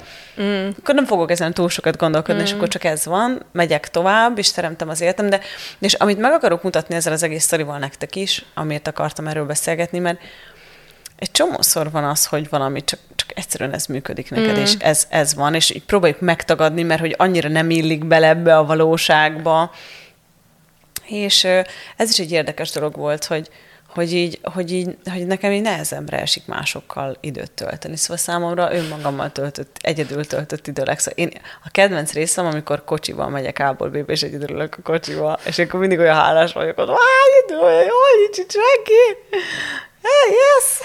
mm. 0.43 0.69
akkor 0.79 0.95
nem 0.95 1.07
fogok 1.07 1.31
ezen 1.31 1.55
túl 1.55 1.69
sokat 1.69 1.97
gondolkodni, 1.97 2.41
mm. 2.41 2.45
és 2.45 2.53
akkor 2.53 2.69
csak 2.69 2.85
ez 2.85 3.05
van, 3.05 3.43
megyek 3.53 3.91
tovább, 3.91 4.39
és 4.39 4.53
teremtem 4.53 4.89
az 4.89 5.01
életem. 5.01 5.31
De, 5.31 5.41
és 5.79 5.95
amit 5.95 6.19
meg 6.19 6.33
akarok 6.33 6.63
mutatni 6.63 6.95
ezzel 6.95 7.13
az 7.13 7.23
egész 7.23 7.43
sztorival 7.43 7.79
nektek 7.79 8.17
is, 8.17 8.45
amiért 8.55 8.89
akartam 8.89 9.27
erről 9.27 9.47
beszélgetni, 9.47 9.99
mert 9.99 10.19
egy 11.17 11.31
csomószor 11.31 11.91
van 11.91 12.05
az, 12.05 12.27
hogy 12.27 12.49
valami 12.49 12.85
csak, 12.85 12.99
csak 13.15 13.39
egyszerűen 13.39 13.75
ez 13.75 13.87
működik 13.87 14.31
neked, 14.31 14.57
mm. 14.57 14.63
és 14.63 14.75
ez, 14.79 15.07
ez 15.11 15.35
van, 15.35 15.55
és 15.55 15.71
így 15.71 15.85
próbáljuk 15.85 16.21
megtagadni, 16.21 16.83
mert 16.83 17.01
hogy 17.01 17.15
annyira 17.19 17.49
nem 17.49 17.71
illik 17.71 18.05
bele 18.05 18.29
ebbe 18.29 18.57
a 18.57 18.65
valóságba. 18.65 19.71
És 21.05 21.45
ez 21.97 22.11
is 22.11 22.19
egy 22.19 22.33
érdekes 22.33 22.71
dolog 22.71 22.97
volt, 22.97 23.25
hogy, 23.25 23.49
hogy 23.95 24.13
így, 24.13 24.39
hogy 24.43 24.73
így, 24.73 24.97
hogy 25.11 25.27
nekem 25.27 25.53
így 25.53 25.63
nehezembre 25.63 26.21
esik 26.21 26.47
másokkal 26.47 27.17
időt 27.21 27.51
tölteni. 27.51 27.97
Szóval 27.97 28.17
számomra 28.17 28.75
önmagammal 28.75 29.33
töltött, 29.33 29.77
egyedül 29.81 30.27
töltött 30.27 30.67
idő 30.67 30.83
legszor. 30.83 31.13
Én, 31.17 31.31
a 31.65 31.71
kedvenc 31.71 32.13
részem, 32.13 32.47
amikor 32.47 32.85
kocsival 32.85 33.29
megyek 33.29 33.59
A-ból 33.59 33.89
B-be, 33.89 34.13
és 34.13 34.23
egyedül 34.23 34.51
ülök 34.51 34.77
a 34.79 34.83
kocsival, 34.83 35.39
és 35.45 35.59
akkor 35.59 35.81
mindig 35.81 35.99
olyan 35.99 36.15
hálás 36.15 36.53
vagyok, 36.53 36.77
hogy 36.77 36.89
idő, 37.45 37.59
olyan 37.59 37.83
jó, 37.83 37.97
nincs 38.23 38.39
itt 38.39 38.51
senki. 38.51 39.19
Hey, 40.03 40.31
yes! 40.31 40.81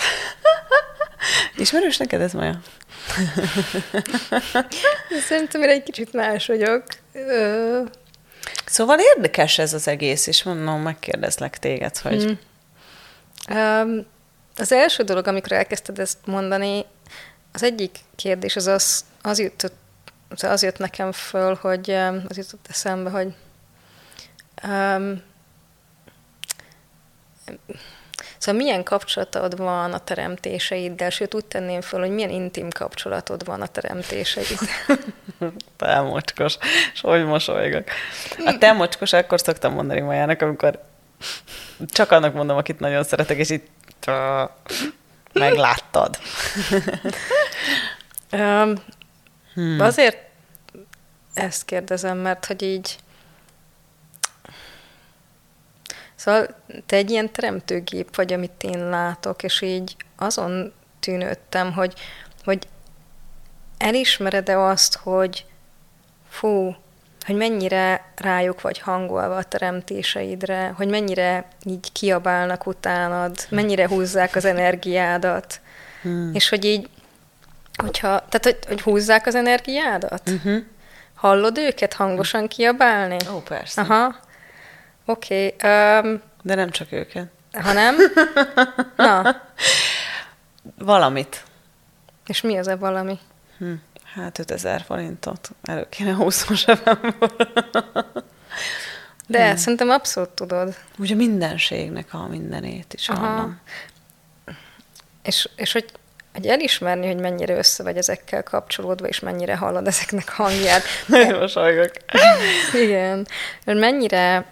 Ismerős 1.63 1.97
neked 1.97 2.21
ez, 2.21 2.33
Maja? 2.33 2.59
Szerintem 5.27 5.61
én 5.61 5.69
egy 5.69 5.83
kicsit 5.83 6.13
más 6.13 6.47
vagyok. 6.47 6.83
Szóval 8.65 8.99
érdekes 8.99 9.57
ez 9.57 9.73
az 9.73 9.87
egész, 9.87 10.27
és 10.27 10.43
mondom, 10.43 10.81
megkérdezlek 10.81 11.57
téged, 11.57 11.97
hogy... 11.97 12.23
Hmm. 12.23 12.39
Um, 13.49 14.05
az 14.57 14.71
első 14.71 15.03
dolog, 15.03 15.27
amikor 15.27 15.51
elkezdted 15.51 15.99
ezt 15.99 16.17
mondani, 16.25 16.85
az 17.53 17.63
egyik 17.63 17.99
kérdés 18.15 18.55
az 18.55 18.67
az, 18.67 19.05
az 19.21 19.39
jutott, 19.39 19.77
az 20.41 20.63
jött 20.63 20.77
nekem 20.77 21.11
föl, 21.11 21.55
hogy 21.61 21.91
az 22.27 22.37
jutott 22.37 22.65
eszembe, 22.69 23.09
hogy 23.09 23.33
um, 24.63 25.21
Szóval 28.37 28.61
milyen 28.61 28.83
kapcsolatod 28.83 29.57
van 29.57 29.93
a 29.93 29.99
teremtéseiddel, 29.99 31.09
sőt 31.09 31.33
úgy 31.33 31.45
tenném 31.45 31.81
föl, 31.81 31.99
hogy 31.99 32.09
milyen 32.09 32.29
intim 32.29 32.69
kapcsolatod 32.69 33.45
van 33.45 33.61
a 33.61 33.67
teremtéseiddel. 33.67 34.97
te 35.77 36.01
mocskos, 36.01 36.57
és 36.93 37.01
hogy 37.01 37.25
mosolygok. 37.25 37.83
A 38.45 38.57
te 38.57 38.71
mocskos, 38.71 39.13
akkor 39.13 39.39
szoktam 39.39 39.73
mondani 39.73 39.99
Majának, 39.99 40.41
amikor 40.41 40.83
csak 41.87 42.11
annak 42.11 42.33
mondom, 42.33 42.57
akit 42.57 42.79
nagyon 42.79 43.03
szeretek, 43.03 43.37
és 43.37 43.49
itt 43.49 44.09
megláttad. 45.33 46.19
um, 48.31 48.73
hmm. 49.53 49.79
Azért 49.79 50.17
ezt 51.33 51.65
kérdezem, 51.65 52.17
mert 52.17 52.45
hogy 52.45 52.61
így 52.61 52.97
Szóval 56.15 56.47
te 56.85 56.95
egy 56.95 57.09
ilyen 57.09 57.31
teremtőgép 57.31 58.15
vagy, 58.15 58.33
amit 58.33 58.63
én 58.63 58.89
látok, 58.89 59.43
és 59.43 59.61
így 59.61 59.95
azon 60.15 60.73
tűnődtem, 60.99 61.73
hogy, 61.73 61.93
hogy 62.43 62.67
elismered-e 63.77 64.59
azt, 64.59 64.95
hogy 64.95 65.45
fú, 66.29 66.75
hogy 67.25 67.35
mennyire 67.35 68.11
rájuk 68.15 68.61
vagy 68.61 68.79
hangolva 68.79 69.35
a 69.35 69.43
teremtéseidre, 69.43 70.73
hogy 70.75 70.87
mennyire 70.87 71.47
így 71.65 71.91
kiabálnak 71.91 72.67
utánad, 72.67 73.35
mennyire 73.49 73.87
húzzák 73.87 74.35
az 74.35 74.45
energiádat, 74.45 75.61
hmm. 76.01 76.31
és 76.33 76.49
hogy 76.49 76.65
így, 76.65 76.89
hogyha, 77.75 78.07
tehát 78.07 78.43
hogy, 78.43 78.57
hogy 78.67 78.81
húzzák 78.81 79.25
az 79.25 79.35
energiádat? 79.35 80.29
Uh-huh. 80.29 80.63
Hallod 81.15 81.57
őket 81.57 81.93
hangosan 81.93 82.47
kiabálni? 82.47 83.17
Ó, 83.33 83.39
persze. 83.39 83.81
Aha. 83.81 84.15
Oké. 85.05 85.45
Okay, 85.45 86.01
um, 86.01 86.21
De 86.41 86.55
nem 86.55 86.69
csak 86.69 86.91
őket. 86.91 87.27
Ha 87.51 87.73
nem? 87.73 87.95
Na. 88.95 89.41
Valamit. 90.77 91.43
És 92.27 92.41
mi 92.41 92.57
az 92.57 92.67
a 92.67 92.77
valami? 92.77 93.19
Hm. 93.57 93.73
Hát 94.13 94.39
5000 94.39 94.81
forintot 94.81 95.49
elő 95.63 95.87
kéne 95.89 96.13
húznom 96.13 96.57
zsebemből. 96.57 97.35
De 99.27 99.47
hmm. 99.47 99.55
szerintem 99.55 99.89
abszolút 99.89 100.29
tudod. 100.29 100.75
Ugye 100.97 101.15
mindenségnek 101.15 102.13
a 102.13 102.27
mindenét 102.27 102.93
is 102.93 103.09
Aha. 103.09 103.49
És, 105.23 105.49
és 105.55 105.71
hogy, 105.71 105.85
hogy 106.33 106.45
elismerni, 106.47 107.07
hogy 107.07 107.19
mennyire 107.19 107.57
össze 107.57 107.83
vagy 107.83 107.97
ezekkel 107.97 108.43
kapcsolódva, 108.43 109.07
és 109.07 109.19
mennyire 109.19 109.55
hallod 109.55 109.87
ezeknek 109.87 110.29
hangját. 110.29 110.83
Nagyon 111.07 111.39
mosolygok. 111.39 111.91
Igen. 112.73 113.27
Mennyire... 113.65 114.45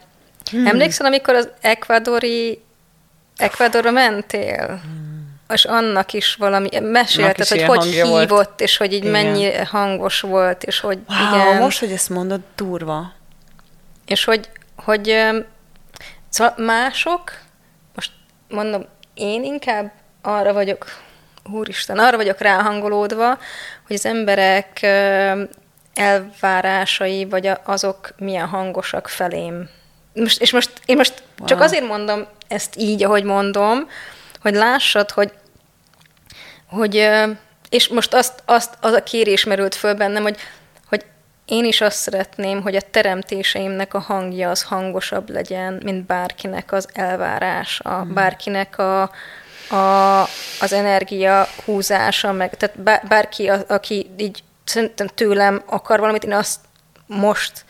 Hmm. 0.52 0.68
Emlékszel, 0.68 1.06
amikor 1.06 1.34
az 1.34 1.50
ekvadori 1.62 2.62
Ekvadorra 3.38 3.92
mentél? 3.92 4.82
Hmm 4.84 5.17
és 5.50 5.66
annak 5.66 6.14
is 6.14 6.36
valami, 6.36 6.70
mesélted, 6.80 7.48
hogy 7.48 7.64
hogy 7.64 7.84
hívott, 7.84 8.30
volt. 8.30 8.62
és 8.62 8.78
hogy 8.78 8.94
így 8.94 9.06
igen. 9.06 9.12
mennyi 9.12 9.54
hangos 9.54 10.20
volt, 10.22 10.64
és 10.64 10.80
hogy 10.80 11.00
wow, 11.08 11.42
igen. 11.42 11.62
most, 11.62 11.80
hogy 11.80 11.92
ezt 11.92 12.10
mondod, 12.10 12.42
durva. 12.56 13.14
És 14.06 14.24
hogy, 14.24 14.50
hogy 14.76 15.16
szóval 16.30 16.54
mások, 16.58 17.32
most 17.96 18.12
mondom, 18.50 18.86
én 19.14 19.44
inkább 19.44 19.92
arra 20.22 20.54
vagyok, 20.54 20.86
úristen, 21.52 22.00
arra 22.00 22.18
vagyok 22.18 22.40
ráhangolódva, 22.40 23.28
hogy 23.88 23.96
az 23.96 24.06
emberek 24.06 24.86
elvárásai, 25.94 27.26
vagy 27.26 27.52
azok 27.64 28.10
milyen 28.18 28.48
hangosak 28.48 29.08
felém. 29.08 29.70
Most, 30.14 30.42
és 30.42 30.52
most 30.52 30.72
én 30.86 30.96
most 30.96 31.24
wow. 31.38 31.48
csak 31.48 31.62
azért 31.62 31.88
mondom 31.88 32.28
ezt 32.48 32.76
így, 32.78 33.04
ahogy 33.04 33.24
mondom, 33.24 33.88
hogy 34.42 34.54
lássad, 34.54 35.12
hogy, 35.12 35.32
hogy 36.66 37.10
és 37.70 37.88
most 37.88 38.14
azt, 38.14 38.44
azt, 38.46 38.78
az 38.82 38.94
a 38.94 39.04
kérés 39.04 39.44
merült 39.44 39.76
föl 39.76 39.94
bennem, 39.94 40.24
hogy, 40.24 40.38
hogy 40.90 41.06
én 41.46 41.66
is 41.66 41.82
azt 41.82 41.98
szeretném, 41.98 42.62
hogy 42.62 42.76
a 42.76 42.82
teremtéseimnek 42.92 43.94
a 43.94 44.00
hangja 44.00 44.50
az 44.50 44.64
hangosabb 44.64 45.30
legyen, 45.30 45.82
mint 45.84 46.06
bárkinek 46.06 46.72
az 46.72 46.88
elvárása, 46.94 48.04
mm. 48.06 48.14
bárkinek 48.14 48.78
a, 48.78 49.02
a, 49.70 50.22
az 50.62 50.74
energia 50.74 51.48
húzása, 51.66 52.32
meg, 52.32 52.58
tehát 52.58 53.08
bárki, 53.08 53.48
a, 53.48 53.64
aki 53.68 54.10
így 54.18 54.44
szerintem 54.64 55.08
tőlem 55.08 55.64
akar 55.66 56.00
valamit, 56.00 56.24
én 56.24 56.34
azt 56.34 56.60
most 57.06 57.66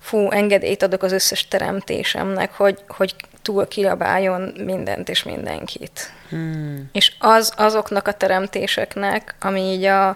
fú, 0.00 0.30
engedélyt 0.30 0.82
adok 0.82 1.02
az 1.02 1.12
összes 1.12 1.48
teremtésemnek, 1.48 2.52
hogy, 2.52 2.78
hogy 2.88 3.14
túl 3.44 3.68
kiabáljon 3.68 4.42
mindent 4.56 5.08
és 5.08 5.22
mindenkit. 5.22 6.12
Hmm. 6.28 6.88
És 6.92 7.14
az 7.18 7.52
azoknak 7.56 8.08
a 8.08 8.12
teremtéseknek, 8.12 9.34
ami 9.40 9.60
így 9.60 9.84
a, 9.84 10.08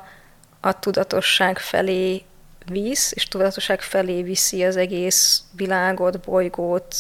a 0.61 0.78
tudatosság 0.78 1.58
felé 1.58 2.25
visz, 2.66 3.12
és 3.12 3.25
tudatosság 3.25 3.80
felé 3.80 4.23
viszi 4.23 4.64
az 4.64 4.76
egész 4.76 5.42
világot, 5.52 6.20
bolygót, 6.20 6.97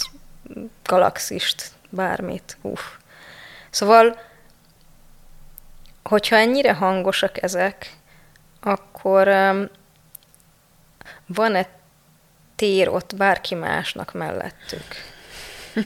galaxist, 0.84 1.70
bármit. 1.90 2.56
Uff. 2.60 2.80
Szóval, 3.70 4.20
hogyha 6.02 6.36
ennyire 6.36 6.72
hangosak 6.72 7.42
ezek, 7.42 7.96
akkor 8.60 9.28
um, 9.28 9.68
van-e 11.26 11.68
tér 12.56 12.88
ott 12.88 13.16
bárki 13.16 13.54
másnak 13.54 14.12
mellettük? 14.12 15.16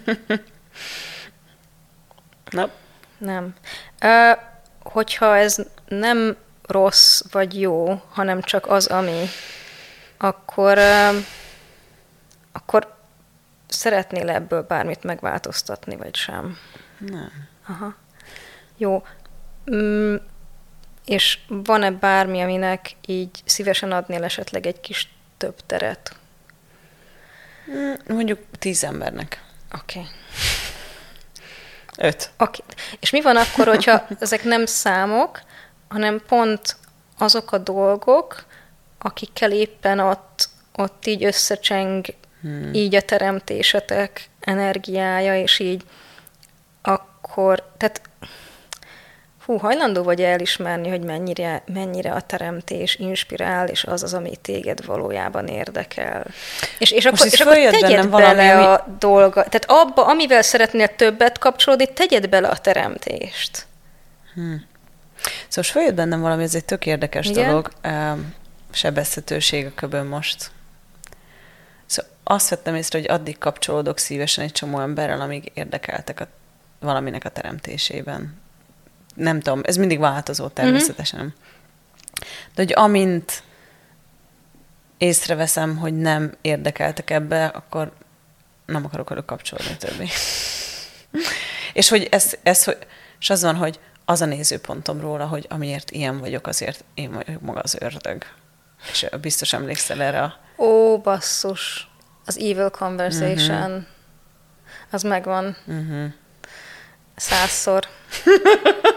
Nem. 2.51 2.71
Nem. 3.19 3.55
Ö, 4.01 4.33
hogyha 4.83 5.37
ez 5.37 5.57
nem 5.87 6.37
rossz 6.63 7.23
vagy 7.31 7.61
jó, 7.61 8.03
hanem 8.11 8.43
csak 8.43 8.67
az, 8.67 8.87
ami, 8.87 9.25
akkor, 10.17 10.79
ö, 10.79 11.19
akkor 12.53 12.95
szeretnél 13.69 14.31
ebből 14.31 14.63
bármit 14.63 15.03
megváltoztatni, 15.03 15.97
vagy 15.97 16.15
sem? 16.15 16.59
Nem. 16.99 17.49
Aha. 17.67 17.95
Jó. 18.77 19.07
Mm, 19.75 20.15
és 21.05 21.39
van-e 21.47 21.91
bármi, 21.91 22.41
aminek 22.41 22.91
így 23.07 23.43
szívesen 23.45 23.93
adnél 23.93 24.25
esetleg 24.25 24.67
egy 24.67 24.81
kis 24.81 25.09
több 25.37 25.57
teret? 25.67 26.17
Mm, 27.71 27.93
mondjuk 28.09 28.41
tíz 28.59 28.85
embernek. 28.85 29.43
Oké. 29.75 29.99
Okay. 29.99 30.11
Öt. 31.97 32.31
Okay. 32.39 32.61
És 33.01 33.11
mi 33.11 33.21
van 33.21 33.37
akkor, 33.37 33.67
hogyha 33.67 34.07
ezek 34.21 34.45
nem 34.45 34.67
számok, 34.67 35.41
hanem 35.89 36.23
pont 36.27 36.77
azok 37.19 37.53
a 37.53 37.59
dolgok, 37.59 38.45
akikkel 38.99 39.53
éppen 39.53 39.99
ott, 39.99 40.49
ott 40.77 41.07
így 41.07 41.25
összecseng 41.25 42.07
hmm. 42.41 42.75
így 42.75 42.95
a 42.95 43.03
teremtésetek 43.03 44.29
energiája, 44.41 45.37
és 45.41 45.59
így 45.59 45.85
akkor, 46.83 47.73
tehát 47.77 48.01
hú, 49.45 49.59
hajlandó 49.59 50.03
vagy 50.03 50.21
elismerni, 50.21 50.89
hogy 50.89 51.03
mennyire, 51.03 51.63
mennyire 51.67 52.13
a 52.13 52.21
teremtés 52.21 52.95
inspirál, 52.95 53.69
és 53.69 53.85
az 53.85 54.03
az, 54.03 54.15
ami 54.15 54.37
téged 54.37 54.85
valójában 54.85 55.47
érdekel. 55.47 56.27
És, 56.79 56.91
és 56.91 57.05
akkor, 57.05 57.27
és 57.27 57.41
akkor 57.41 57.55
tegyed 57.55 57.81
bele 57.81 58.03
valami, 58.09 58.49
a 58.49 58.71
ami... 58.71 58.97
dolga, 58.99 59.45
tehát 59.45 59.65
abba, 59.67 60.07
amivel 60.07 60.43
szeretnél 60.43 60.97
többet 60.97 61.39
kapcsolódni, 61.39 61.93
tegyed 61.93 62.29
bele 62.29 62.49
a 62.49 62.57
teremtést. 62.57 63.67
Hmm. 64.35 64.67
Szóval 65.49 65.71
följött 65.71 65.95
bennem 65.95 66.21
valami, 66.21 66.43
ez 66.43 66.55
egy 66.55 66.65
tök 66.65 66.87
érdekes 66.87 67.27
Igen? 67.27 67.47
dolog, 67.47 67.71
sebezhetőség 68.71 69.67
a 69.67 69.73
köbön 69.75 70.07
most. 70.07 70.51
Szóval 71.87 72.11
azt 72.25 72.49
vettem 72.49 72.75
észre, 72.75 72.99
hogy 72.99 73.11
addig 73.11 73.39
kapcsolódok 73.39 73.99
szívesen 73.99 74.45
egy 74.45 74.53
csomó 74.53 74.81
emberrel, 74.81 75.21
amíg 75.21 75.51
érdekeltek 75.55 76.21
a, 76.21 76.27
valaminek 76.81 77.25
a 77.25 77.29
teremtésében. 77.29 78.42
Nem 79.15 79.41
tudom, 79.41 79.61
ez 79.65 79.77
mindig 79.77 79.99
változó 79.99 80.49
természetesen. 80.49 81.21
Mm-hmm. 81.21 81.29
De 82.55 82.63
hogy 82.63 82.73
amint 82.75 83.43
észreveszem, 84.99 85.77
hogy 85.77 85.97
nem 85.97 86.35
érdekeltek 86.41 87.11
ebbe, 87.11 87.47
akkor 87.47 87.93
nem 88.67 88.85
akarok 88.85 89.09
velük 89.09 89.25
kapcsolódni 89.25 89.77
többé. 89.77 90.09
és 91.73 91.89
hogy 91.89 92.09
ez, 92.11 92.37
ez, 92.43 92.65
hogy, 92.65 92.79
és 93.21 93.31
az 93.31 93.43
van, 93.43 93.57
hogy 93.57 93.81
az 94.05 94.21
a 94.21 94.25
nézőpontom 94.25 95.01
róla, 95.01 95.27
hogy 95.27 95.47
amiért 95.49 95.91
ilyen 95.91 96.19
vagyok, 96.19 96.47
azért 96.47 96.85
én 96.95 97.13
vagyok 97.13 97.41
maga 97.41 97.61
az 97.61 97.77
ördög. 97.81 98.25
És 98.91 99.07
biztos 99.21 99.53
emlékszel 99.53 100.03
erre 100.03 100.23
a... 100.23 100.37
Ó, 100.57 100.99
basszus. 100.99 101.91
Az 102.27 102.39
Evil 102.39 102.71
Conversation. 102.71 103.71
Uh-huh. 103.71 103.85
Az 104.91 105.03
megvan. 105.03 105.57
Uh-huh. 105.67 106.13
Százszor. 107.17 107.89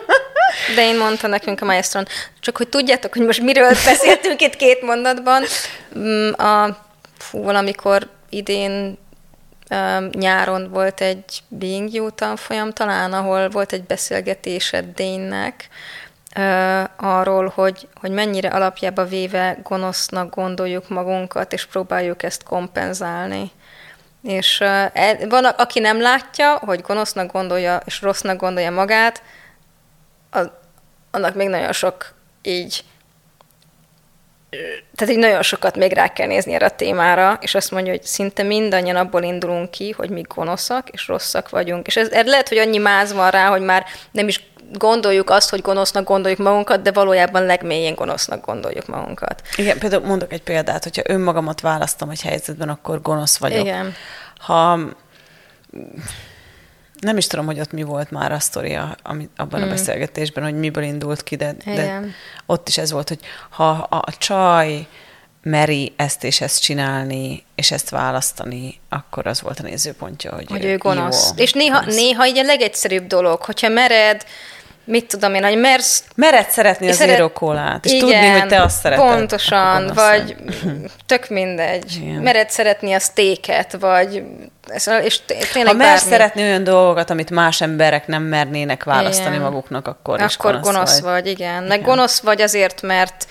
De 0.76 0.82
én 0.82 0.98
mondta 0.98 1.28
nekünk 1.28 1.62
a 1.62 1.66
maestron. 1.66 2.06
Csak 2.40 2.58
hogy 2.58 2.68
tudjátok, 2.68 3.14
hogy 3.14 3.26
most 3.26 3.42
miről 3.42 3.70
beszéltünk 3.86 4.42
itt 4.42 4.56
két 4.56 4.82
mondatban. 4.82 5.44
Mm, 5.98 6.32
a, 6.32 6.78
fú, 7.18 7.44
valamikor 7.44 8.10
idén 8.30 8.98
nyáron 10.12 10.70
volt 10.70 11.02
egy 11.02 11.44
Being 11.48 11.94
You 11.94 12.12
tanfolyam 12.12 12.72
talán, 12.72 13.14
ahol 13.14 13.50
volt 13.50 13.74
egy 13.74 13.84
beszélgetése 13.84 14.82
Dénnek, 14.96 15.70
arról, 16.96 17.52
hogy, 17.56 17.88
hogy 18.02 18.12
mennyire 18.12 18.48
alapjába 18.50 19.06
véve 19.06 19.58
gonosznak 19.64 20.36
gondoljuk 20.36 20.90
magunkat, 20.90 21.54
és 21.54 21.66
próbáljuk 21.66 22.24
ezt 22.24 22.44
kompenzálni. 22.44 23.52
És 24.24 24.62
e, 24.62 25.18
van, 25.30 25.46
aki 25.46 25.80
nem 25.80 26.02
látja, 26.02 26.58
hogy 26.58 26.82
gonosznak 26.82 27.32
gondolja, 27.32 27.82
és 27.86 28.02
rossznak 28.02 28.40
gondolja 28.40 28.72
magát, 28.72 29.22
az, 30.36 30.50
annak 31.12 31.36
még 31.36 31.48
nagyon 31.48 31.72
sok 31.72 32.14
így 32.42 32.84
tehát 34.96 35.14
így 35.14 35.20
nagyon 35.20 35.42
sokat 35.42 35.78
még 35.78 35.94
rá 35.94 36.14
kell 36.14 36.28
nézni 36.28 36.54
erre 36.54 36.66
a 36.66 36.76
témára, 36.76 37.38
és 37.42 37.56
azt 37.56 37.72
mondja, 37.72 37.92
hogy 37.92 38.04
szinte 38.04 38.44
mindannyian 38.44 38.96
abból 38.96 39.24
indulunk 39.24 39.72
ki, 39.72 39.92
hogy 39.92 40.10
mi 40.10 40.22
gonoszak 40.36 40.90
és 40.90 41.08
rosszak 41.08 41.50
vagyunk. 41.50 41.88
És 41.88 41.96
ez, 41.96 42.10
ez 42.10 42.26
lehet, 42.28 42.50
hogy 42.50 42.58
annyi 42.58 42.78
máz 42.78 43.14
van 43.14 43.32
rá, 43.32 43.50
hogy 43.50 43.62
már 43.62 43.86
nem 44.12 44.28
is 44.28 44.50
gondoljuk 44.72 45.30
azt, 45.30 45.50
hogy 45.50 45.62
gonosznak 45.62 46.04
gondoljuk 46.04 46.40
magunkat, 46.40 46.82
de 46.82 46.92
valójában 46.92 47.46
legmélyén 47.46 47.96
gonosznak 47.96 48.46
gondoljuk 48.46 48.88
magunkat. 48.88 49.42
Igen, 49.56 49.78
például 49.78 50.06
mondok 50.06 50.34
egy 50.34 50.44
példát, 50.44 50.84
hogyha 50.84 51.02
önmagamat 51.06 51.62
választom 51.62 52.10
egy 52.10 52.22
helyzetben, 52.22 52.70
akkor 52.70 53.02
gonosz 53.02 53.38
vagyok. 53.38 53.66
Igen. 53.66 53.94
Ha 54.38 54.80
nem 57.00 57.18
is 57.18 57.28
tudom, 57.28 57.46
hogy 57.46 57.60
ott 57.60 57.72
mi 57.72 57.84
volt 57.84 58.12
már 58.12 58.32
a 58.32 58.40
sztoria 58.40 58.96
ami, 59.04 59.30
abban 59.36 59.60
mm. 59.60 59.64
a 59.64 59.68
beszélgetésben, 59.68 60.44
hogy 60.44 60.56
miből 60.56 60.84
indult 60.84 61.24
ki, 61.24 61.36
de, 61.36 61.56
de 61.66 62.02
ott 62.46 62.68
is 62.68 62.78
ez 62.78 62.92
volt, 62.92 63.08
hogy 63.08 63.20
ha 63.50 63.70
a, 63.70 64.04
csaj 64.18 64.88
meri 65.42 65.94
ezt 65.96 66.24
és 66.24 66.42
ezt 66.42 66.62
csinálni, 66.62 67.44
és 67.56 67.72
ezt 67.72 67.90
választani, 67.90 68.80
akkor 68.90 69.28
az 69.28 69.42
volt 69.42 69.60
a 69.60 69.64
nézőpontja, 69.64 70.34
hogy, 70.34 70.46
hogy 70.50 70.66
ő 70.66 70.78
gonosz. 70.78 71.30
Jó, 71.38 71.44
és 71.44 71.54
néha, 71.54 71.80
gonosz. 71.80 71.96
néha 71.96 72.28
így 72.28 72.38
a 72.38 72.44
legegyszerűbb 72.44 73.08
dolog, 73.08 73.42
hogyha 73.42 73.70
mered 73.70 74.26
mit 74.86 75.08
tudom 75.08 75.34
én, 75.34 75.44
hogy 75.44 75.58
mersz... 75.58 76.04
Mered 76.16 76.50
szeretni 76.50 76.90
az 76.90 76.96
szeret... 76.96 77.32
és 77.82 77.92
igen, 77.92 78.00
tudni, 78.00 78.28
hogy 78.28 78.48
te 78.48 78.62
azt 78.62 78.80
szereted. 78.80 79.06
pontosan, 79.06 79.92
vagy 79.94 80.36
tök 81.06 81.30
mindegy. 81.30 82.00
Igen. 82.02 82.22
Mered 82.22 82.50
szeretni 82.50 82.94
a 82.94 83.00
sztéket, 83.00 83.78
vagy... 83.80 84.24
És 85.04 85.20
tényleg 85.54 85.72
ha 85.72 85.74
mersz 85.74 86.04
bármi. 86.04 86.12
szeretni 86.12 86.42
olyan 86.42 86.64
dolgokat, 86.64 87.10
amit 87.10 87.30
más 87.30 87.62
emberek 87.62 88.08
nem 88.08 88.24
mernének 88.24 88.84
választani 88.84 89.36
igen. 89.36 89.42
maguknak, 89.42 89.88
akkor, 89.88 90.14
akkor 90.14 90.28
is 90.28 90.38
gonosz, 90.38 90.64
gonosz 90.64 91.00
vagy. 91.00 91.12
vagy. 91.12 91.28
igen. 91.28 91.64
Meg 91.64 91.80
igen. 91.80 91.90
gonosz 91.90 92.20
vagy 92.20 92.42
azért, 92.42 92.82
mert 92.82 93.26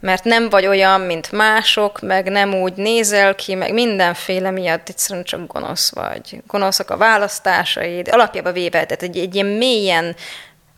mert 0.00 0.24
nem 0.24 0.48
vagy 0.48 0.66
olyan, 0.66 1.00
mint 1.00 1.32
mások, 1.32 2.00
meg 2.00 2.28
nem 2.30 2.54
úgy 2.54 2.72
nézel 2.74 3.34
ki, 3.34 3.54
meg 3.54 3.72
mindenféle 3.72 4.50
miatt 4.50 4.88
egyszerűen 4.88 5.24
csak 5.24 5.52
gonosz 5.52 5.92
vagy. 5.94 6.42
Gonoszak 6.46 6.90
a 6.90 6.96
választásaid, 6.96 8.08
alapjába 8.10 8.52
véve, 8.52 8.84
tehát 8.84 9.02
egy, 9.02 9.18
egy 9.18 9.34
ilyen 9.34 9.46
mélyen 9.46 10.16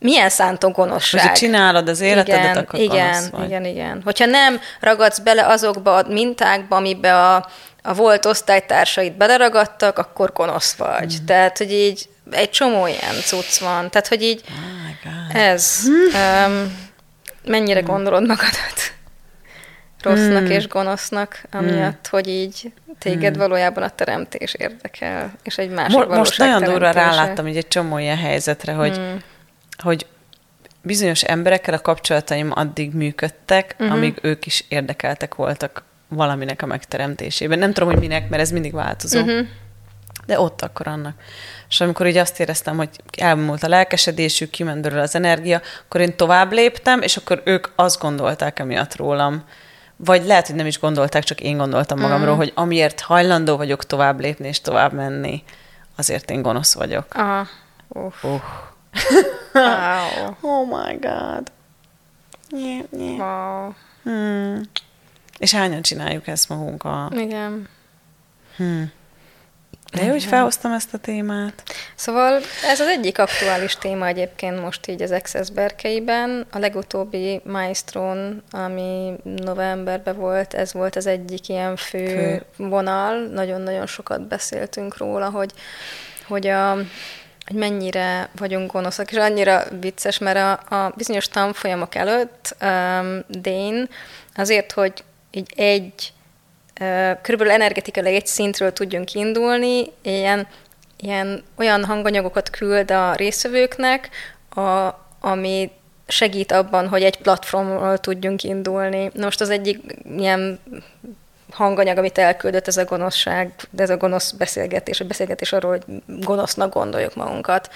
milyen 0.03 0.29
szántó 0.29 0.69
gonoszság. 0.69 1.21
Hogyha 1.21 1.35
csinálod 1.35 1.89
az 1.89 1.99
életedet, 1.99 2.43
igen, 2.43 2.57
akkor 2.57 2.79
igen, 2.79 3.23
vagy. 3.31 3.45
Igen, 3.45 3.65
igen, 3.65 4.01
Hogyha 4.03 4.25
nem 4.25 4.59
ragadsz 4.79 5.19
bele 5.19 5.45
azokba 5.45 5.95
a 5.95 6.07
mintákba, 6.07 6.75
amibe 6.75 7.15
a, 7.15 7.49
a 7.81 7.93
volt 7.93 8.25
osztálytársait 8.25 9.17
beleragadtak, 9.17 9.97
akkor 9.97 10.31
gonosz 10.33 10.73
vagy. 10.73 11.17
Mm. 11.21 11.25
Tehát, 11.25 11.57
hogy 11.57 11.71
így 11.71 12.09
egy 12.31 12.49
csomó 12.49 12.87
ilyen 12.87 13.15
cucc 13.21 13.57
van. 13.59 13.89
Tehát, 13.89 14.07
hogy 14.07 14.21
így 14.21 14.43
oh 14.47 15.35
ez. 15.35 15.79
Um, 16.45 16.77
mennyire 17.45 17.81
mm. 17.81 17.85
gondolod 17.85 18.27
magadat 18.27 18.93
rossznak 20.01 20.41
mm. 20.41 20.51
és 20.51 20.67
gonosznak, 20.67 21.41
amiatt, 21.51 22.07
mm. 22.07 22.09
hogy 22.09 22.27
így 22.27 22.71
téged 22.99 23.35
mm. 23.35 23.39
valójában 23.39 23.83
a 23.83 23.89
teremtés 23.89 24.53
érdekel, 24.53 25.33
és 25.43 25.57
egy 25.57 25.69
másik 25.69 25.97
Mo- 25.97 26.07
Most 26.07 26.37
nagyon 26.37 26.63
durva 26.63 26.91
ráláttam 26.91 27.47
így 27.47 27.57
egy 27.57 27.67
csomó 27.67 27.97
ilyen 27.97 28.17
helyzetre, 28.17 28.73
hogy 28.73 28.99
mm 28.99 29.15
hogy 29.83 30.05
bizonyos 30.81 31.23
emberekkel 31.23 31.73
a 31.73 31.81
kapcsolataim 31.81 32.51
addig 32.55 32.93
működtek, 32.93 33.75
uh-huh. 33.79 33.95
amíg 33.95 34.19
ők 34.21 34.45
is 34.45 34.65
érdekeltek 34.67 35.35
voltak 35.35 35.83
valaminek 36.07 36.61
a 36.61 36.65
megteremtésében. 36.65 37.59
Nem 37.59 37.73
tudom, 37.73 37.89
hogy 37.89 37.99
minek, 37.99 38.29
mert 38.29 38.41
ez 38.41 38.51
mindig 38.51 38.73
változó. 38.73 39.19
Uh-huh. 39.19 39.47
De 40.25 40.39
ott 40.39 40.61
akkor 40.61 40.87
annak. 40.87 41.15
És 41.69 41.81
amikor 41.81 42.07
így 42.07 42.17
azt 42.17 42.39
éreztem, 42.39 42.77
hogy 42.77 42.89
elmúlt 43.17 43.63
a 43.63 43.67
lelkesedésük, 43.67 44.49
kiment 44.49 44.81
belőle 44.81 45.01
az 45.01 45.15
energia, 45.15 45.61
akkor 45.85 46.01
én 46.01 46.15
tovább 46.15 46.51
léptem, 46.51 47.01
és 47.01 47.17
akkor 47.17 47.41
ők 47.45 47.67
azt 47.75 47.99
gondolták 47.99 48.59
emiatt 48.59 48.95
rólam. 48.95 49.43
Vagy 49.95 50.25
lehet, 50.25 50.47
hogy 50.47 50.55
nem 50.55 50.65
is 50.65 50.79
gondolták, 50.79 51.23
csak 51.23 51.41
én 51.41 51.57
gondoltam 51.57 51.99
magamról, 51.99 52.33
uh-huh. 52.33 52.43
hogy 52.43 52.51
amiért 52.55 52.99
hajlandó 52.99 53.57
vagyok 53.57 53.85
tovább 53.85 54.19
lépni 54.19 54.47
és 54.47 54.61
tovább 54.61 54.93
menni, 54.93 55.43
azért 55.95 56.31
én 56.31 56.41
gonosz 56.41 56.73
vagyok. 56.73 57.05
Aha. 57.09 57.47
Uh. 57.87 58.13
Uh. 58.21 58.41
Wow. 59.53 60.35
oh 60.41 60.67
my 60.67 60.97
god. 60.99 61.51
Yeah, 62.49 62.85
yeah. 62.91 63.17
Wow. 63.17 63.73
Hmm. 64.03 64.61
És 65.37 65.53
hányan 65.53 65.81
csináljuk 65.81 66.27
ezt 66.27 66.49
magunkkal? 66.49 67.11
Igen. 67.11 67.67
Hmm. 68.55 68.91
De 69.93 70.03
jó, 70.03 70.09
hogy 70.09 70.23
felhoztam 70.23 70.71
ezt 70.71 70.93
a 70.93 70.97
témát. 70.97 71.63
Szóval 71.95 72.41
ez 72.71 72.79
az 72.79 72.87
egyik 72.87 73.19
aktuális 73.19 73.75
téma 73.75 74.07
egyébként 74.07 74.61
most 74.61 74.87
így 74.87 75.01
az 75.01 75.11
Access 75.11 75.49
berkeiben. 75.49 76.45
A 76.51 76.57
legutóbbi 76.57 77.41
Maestron, 77.45 78.43
ami 78.51 79.13
novemberben 79.23 80.15
volt, 80.15 80.53
ez 80.53 80.73
volt 80.73 80.95
az 80.95 81.05
egyik 81.05 81.47
ilyen 81.49 81.75
fő, 81.75 82.05
fő. 82.05 82.45
vonal. 82.57 83.25
Nagyon-nagyon 83.25 83.87
sokat 83.87 84.27
beszéltünk 84.27 84.97
róla, 84.97 85.29
hogy, 85.29 85.51
hogy 86.27 86.47
a 86.47 86.77
hogy 87.47 87.55
mennyire 87.55 88.29
vagyunk 88.37 88.71
gonoszak, 88.71 89.11
és 89.11 89.17
annyira 89.17 89.63
vicces, 89.79 90.17
mert 90.17 90.37
a, 90.37 90.75
a 90.75 90.93
bizonyos 90.95 91.27
tanfolyamok 91.27 91.95
előtt 91.95 92.55
um, 92.61 93.23
Dén 93.27 93.89
azért, 94.35 94.71
hogy 94.71 95.03
így 95.31 95.53
egy, 95.55 96.13
uh, 96.81 97.21
körülbelül 97.21 97.53
energetikailag 97.53 98.13
egy 98.13 98.27
szintről 98.27 98.73
tudjunk 98.73 99.13
indulni, 99.13 99.91
ilyen 100.01 100.47
ilyen 101.03 101.43
olyan 101.55 101.85
hanganyagokat 101.85 102.49
küld 102.49 102.91
a 102.91 103.15
részvevőknek, 103.15 104.09
a, 104.49 104.89
ami 105.19 105.71
segít 106.07 106.51
abban, 106.51 106.87
hogy 106.87 107.03
egy 107.03 107.17
platformról 107.17 107.97
tudjunk 107.97 108.43
indulni. 108.43 109.11
Na 109.13 109.23
most 109.23 109.41
az 109.41 109.49
egyik 109.49 109.79
ilyen 110.17 110.59
hanganyag, 111.51 111.97
amit 111.97 112.17
elküldött, 112.17 112.67
ez 112.67 112.77
a 112.77 112.85
gonoszság, 112.85 113.53
de 113.69 113.83
ez 113.83 113.89
a 113.89 113.97
gonosz 113.97 114.31
beszélgetés, 114.31 114.99
a 114.99 115.05
beszélgetés 115.05 115.53
arról, 115.53 115.71
hogy 115.71 116.01
gonosznak 116.05 116.73
gondoljuk 116.73 117.15
magunkat 117.15 117.69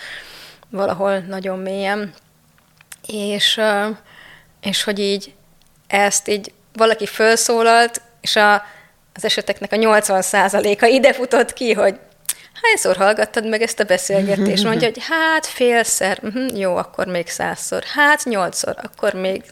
valahol 0.69 1.17
nagyon 1.17 1.59
mélyen. 1.59 2.13
És, 3.07 3.61
és 4.61 4.83
hogy 4.83 4.99
így 4.99 5.33
ezt 5.87 6.27
így 6.27 6.53
valaki 6.73 7.05
felszólalt, 7.05 8.01
és 8.21 8.35
a, 8.35 8.53
az 9.13 9.25
eseteknek 9.25 9.71
a 9.71 9.75
80%-a 9.75 10.85
ide 10.85 11.13
futott 11.13 11.53
ki, 11.53 11.73
hogy 11.73 11.99
hányszor 12.61 12.95
hallgattad 12.95 13.47
meg 13.47 13.61
ezt 13.61 13.79
a 13.79 13.83
beszélgetést? 13.83 14.63
Mondja, 14.63 14.87
hogy 14.87 15.03
hát 15.09 15.45
félszer, 15.45 16.19
uh-huh, 16.21 16.59
jó, 16.59 16.75
akkor 16.75 17.07
még 17.07 17.27
százszor, 17.27 17.83
hát 17.83 18.23
nyolcszor, 18.23 18.75
akkor 18.83 19.13
még 19.13 19.43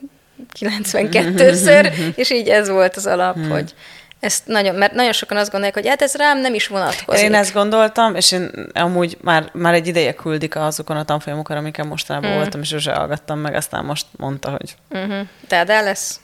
92-ször, 0.59 2.13
és 2.15 2.31
így 2.31 2.49
ez 2.49 2.69
volt 2.69 2.95
az 2.95 3.05
alap, 3.05 3.35
hmm. 3.35 3.49
hogy 3.49 3.73
ezt 4.25 4.47
nagyon, 4.47 4.75
mert 4.75 4.93
nagyon 4.93 5.11
sokan 5.11 5.37
azt 5.37 5.51
gondolják, 5.51 5.77
hogy 5.77 5.87
hát 5.87 6.01
ez 6.01 6.15
rám 6.15 6.39
nem 6.39 6.53
is 6.53 6.67
vonatkozik. 6.67 7.23
Én 7.23 7.33
ezt 7.33 7.53
gondoltam, 7.53 8.15
és 8.15 8.31
én 8.31 8.51
amúgy 8.73 9.17
már, 9.21 9.49
már 9.53 9.73
egy 9.73 9.87
ideje 9.87 10.13
küldik 10.13 10.55
azokon 10.55 10.97
a 10.97 11.05
tanfolyamokon, 11.05 11.57
amiken 11.57 11.87
mostanában 11.87 12.29
hmm. 12.29 12.39
voltam, 12.39 12.61
és 12.61 12.67
sose 12.67 12.93
hallgattam 12.93 13.39
meg, 13.39 13.55
aztán 13.55 13.85
most 13.85 14.05
mondta, 14.17 14.49
hogy... 14.49 14.75
Uh-huh. 14.89 15.27
Tehát 15.47 15.69
el 15.69 15.83
lesz. 15.83 16.19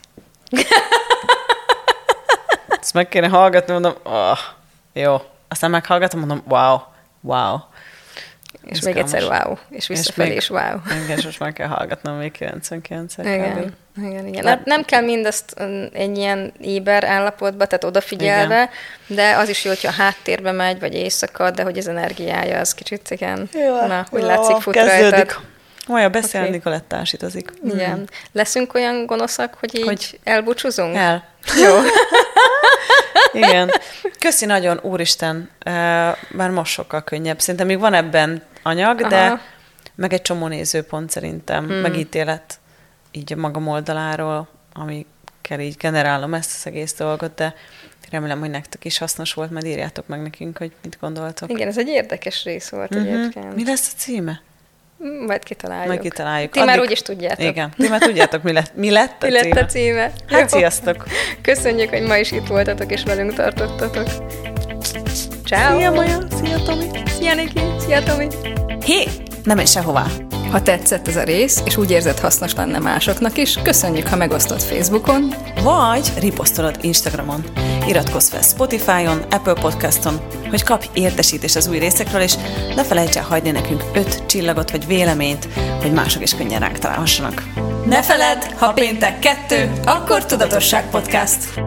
Ezt 2.81 2.93
meg 2.93 3.07
kéne 3.07 3.27
hallgatni, 3.27 3.73
mondom, 3.73 3.93
oh, 4.03 4.37
jó. 4.93 5.21
Aztán 5.47 5.69
meghallgatom, 5.69 6.19
mondom, 6.19 6.43
wow, 6.47 6.79
wow. 7.21 7.59
És 8.65 8.77
Ez 8.77 8.85
még 8.85 8.97
egyszer 8.97 9.23
wow, 9.23 9.55
és 9.69 9.87
visszafelé 9.87 10.35
is 10.35 10.49
wow. 10.49 10.75
Igen, 11.03 11.17
és 11.17 11.23
most 11.23 11.39
már 11.39 11.53
kell 11.53 11.67
hallgatnom 11.67 12.15
még 12.15 12.31
99 12.31 13.17
Igen, 13.17 13.73
igen, 13.97 14.27
igen. 14.27 14.43
Nem, 14.43 14.61
nem 14.65 14.83
kell 14.83 15.01
mindezt 15.01 15.59
egy 15.93 16.17
ilyen 16.17 16.53
éber 16.61 17.03
állapotba, 17.03 17.65
tehát 17.65 17.83
odafigyelve, 17.83 18.55
igen. 18.61 18.69
de 19.07 19.35
az 19.37 19.49
is 19.49 19.63
jó, 19.63 19.71
hogyha 19.71 19.91
háttérbe 19.91 20.51
megy, 20.51 20.79
vagy 20.79 20.93
éjszaka, 20.93 21.51
de 21.51 21.63
hogy 21.63 21.77
az 21.77 21.87
energiája 21.87 22.59
az 22.59 22.73
kicsit, 22.73 23.11
igen. 23.11 23.49
Jó, 23.53 23.85
Na, 23.87 24.05
úgy 24.09 24.21
jó, 24.21 24.27
látszik 24.27 24.55
fut 24.55 24.73
kezdődik. 24.73 25.11
rajtad. 25.11 25.41
Olyan 25.91 26.11
beszélni, 26.11 26.47
okay. 26.47 26.57
Nikolett 26.57 26.87
társítozik. 26.87 27.51
Igen. 27.63 27.99
Mm. 27.99 28.03
Leszünk 28.31 28.73
olyan 28.73 29.05
gonoszak, 29.05 29.55
hogy 29.59 29.75
így 29.75 29.85
hogy 29.85 30.19
elbúcsúzunk? 30.23 30.95
El. 30.95 31.23
Jó. 31.63 31.75
Igen. 33.41 33.71
Köszi 34.19 34.45
nagyon, 34.45 34.79
úristen. 34.81 35.49
Már 36.29 36.49
most 36.49 36.71
sokkal 36.71 37.03
könnyebb. 37.03 37.39
Szerintem 37.39 37.67
még 37.67 37.79
van 37.79 37.93
ebben 37.93 38.43
anyag, 38.63 38.99
Aha. 38.99 39.09
de 39.09 39.41
meg 39.95 40.13
egy 40.13 40.21
csomó 40.21 40.47
nézőpont 40.47 41.09
szerintem, 41.09 41.65
hmm. 41.65 41.75
megítélet 41.75 42.59
így 43.11 43.33
a 43.33 43.35
magam 43.35 43.67
oldaláról, 43.67 44.47
amikkel 44.73 45.59
így 45.59 45.75
generálom 45.77 46.33
ezt 46.33 46.51
az 46.55 46.67
egész 46.67 46.93
dolgot, 46.93 47.35
de 47.35 47.53
remélem, 48.11 48.39
hogy 48.39 48.49
nektek 48.49 48.85
is 48.85 48.97
hasznos 48.97 49.33
volt, 49.33 49.51
majd 49.51 49.65
írjátok 49.65 50.07
meg 50.07 50.21
nekünk, 50.21 50.57
hogy 50.57 50.71
mit 50.83 50.97
gondoltok. 50.99 51.49
Igen, 51.49 51.67
ez 51.67 51.77
egy 51.77 51.87
érdekes 51.87 52.43
rész 52.43 52.69
volt 52.69 52.95
uh-huh. 52.95 53.13
egyébként. 53.13 53.55
Mi 53.55 53.65
lesz 53.65 53.93
a 53.93 53.97
címe? 53.97 54.41
Majd 55.27 55.43
kitaláljuk. 55.43 55.87
Majd 55.87 55.99
kitaláljuk. 55.99 56.51
Ti 56.51 56.59
Addig... 56.59 56.75
már 56.75 56.79
úgyis 56.79 57.01
tudjátok. 57.01 57.45
Igen, 57.45 57.73
ti 57.77 57.87
már 57.87 57.99
tudjátok, 57.99 58.43
mi 58.43 58.51
lett, 58.51 58.75
mi 58.75 58.91
lett 58.91 59.23
a 59.23 59.25
mi 59.25 59.31
címe. 59.31 59.53
lett 59.53 59.63
a 59.63 59.65
címe. 59.65 60.11
Hát 60.27 60.49
sziasztok! 60.49 61.03
Köszönjük, 61.41 61.89
hogy 61.89 62.01
ma 62.01 62.17
is 62.17 62.31
itt 62.31 62.47
voltatok 62.47 62.91
és 62.91 63.03
velünk 63.03 63.33
tartottatok. 63.33 64.07
Ciao. 65.45 65.77
Szia 65.77 65.91
Maja, 65.91 66.17
szia 66.41 66.61
Tomi. 66.61 66.85
Szia 67.05 67.33
Niki, 67.33 67.61
szia 67.79 68.03
Tomi. 68.03 68.27
Hé, 68.85 69.07
nem 69.43 69.55
menj 69.55 69.67
sehová. 69.67 70.30
Ha 70.51 70.61
tetszett 70.61 71.07
ez 71.07 71.15
a 71.15 71.23
rész, 71.23 71.61
és 71.65 71.77
úgy 71.77 71.91
érzed 71.91 72.19
hasznos 72.19 72.53
lenne 72.55 72.79
másoknak 72.79 73.37
is, 73.37 73.59
köszönjük, 73.63 74.07
ha 74.07 74.15
megosztod 74.15 74.61
Facebookon, 74.61 75.33
vagy 75.63 76.11
riposztolod 76.19 76.77
Instagramon. 76.81 77.43
Iratkozz 77.87 78.29
fel 78.29 78.41
Spotify-on, 78.41 79.21
Apple 79.29 79.53
Podcaston, 79.53 80.19
hogy 80.49 80.63
kapj 80.63 80.87
értesítést 80.93 81.55
az 81.55 81.67
új 81.67 81.77
részekről, 81.77 82.21
és 82.21 82.35
ne 82.75 82.83
felejts 82.83 83.15
el 83.15 83.23
hagyni 83.23 83.51
nekünk 83.51 83.83
öt 83.93 84.25
csillagot 84.25 84.71
vagy 84.71 84.87
véleményt, 84.87 85.47
hogy 85.81 85.91
mások 85.91 86.21
is 86.21 86.35
könnyen 86.35 86.59
ránk 86.59 86.79
találhassanak. 86.79 87.43
Ne 87.85 88.03
feledd, 88.03 88.41
ha 88.57 88.73
péntek 88.73 89.19
kettő, 89.19 89.71
akkor 89.85 90.25
Tudatosság 90.25 90.89
Podcast. 90.89 91.59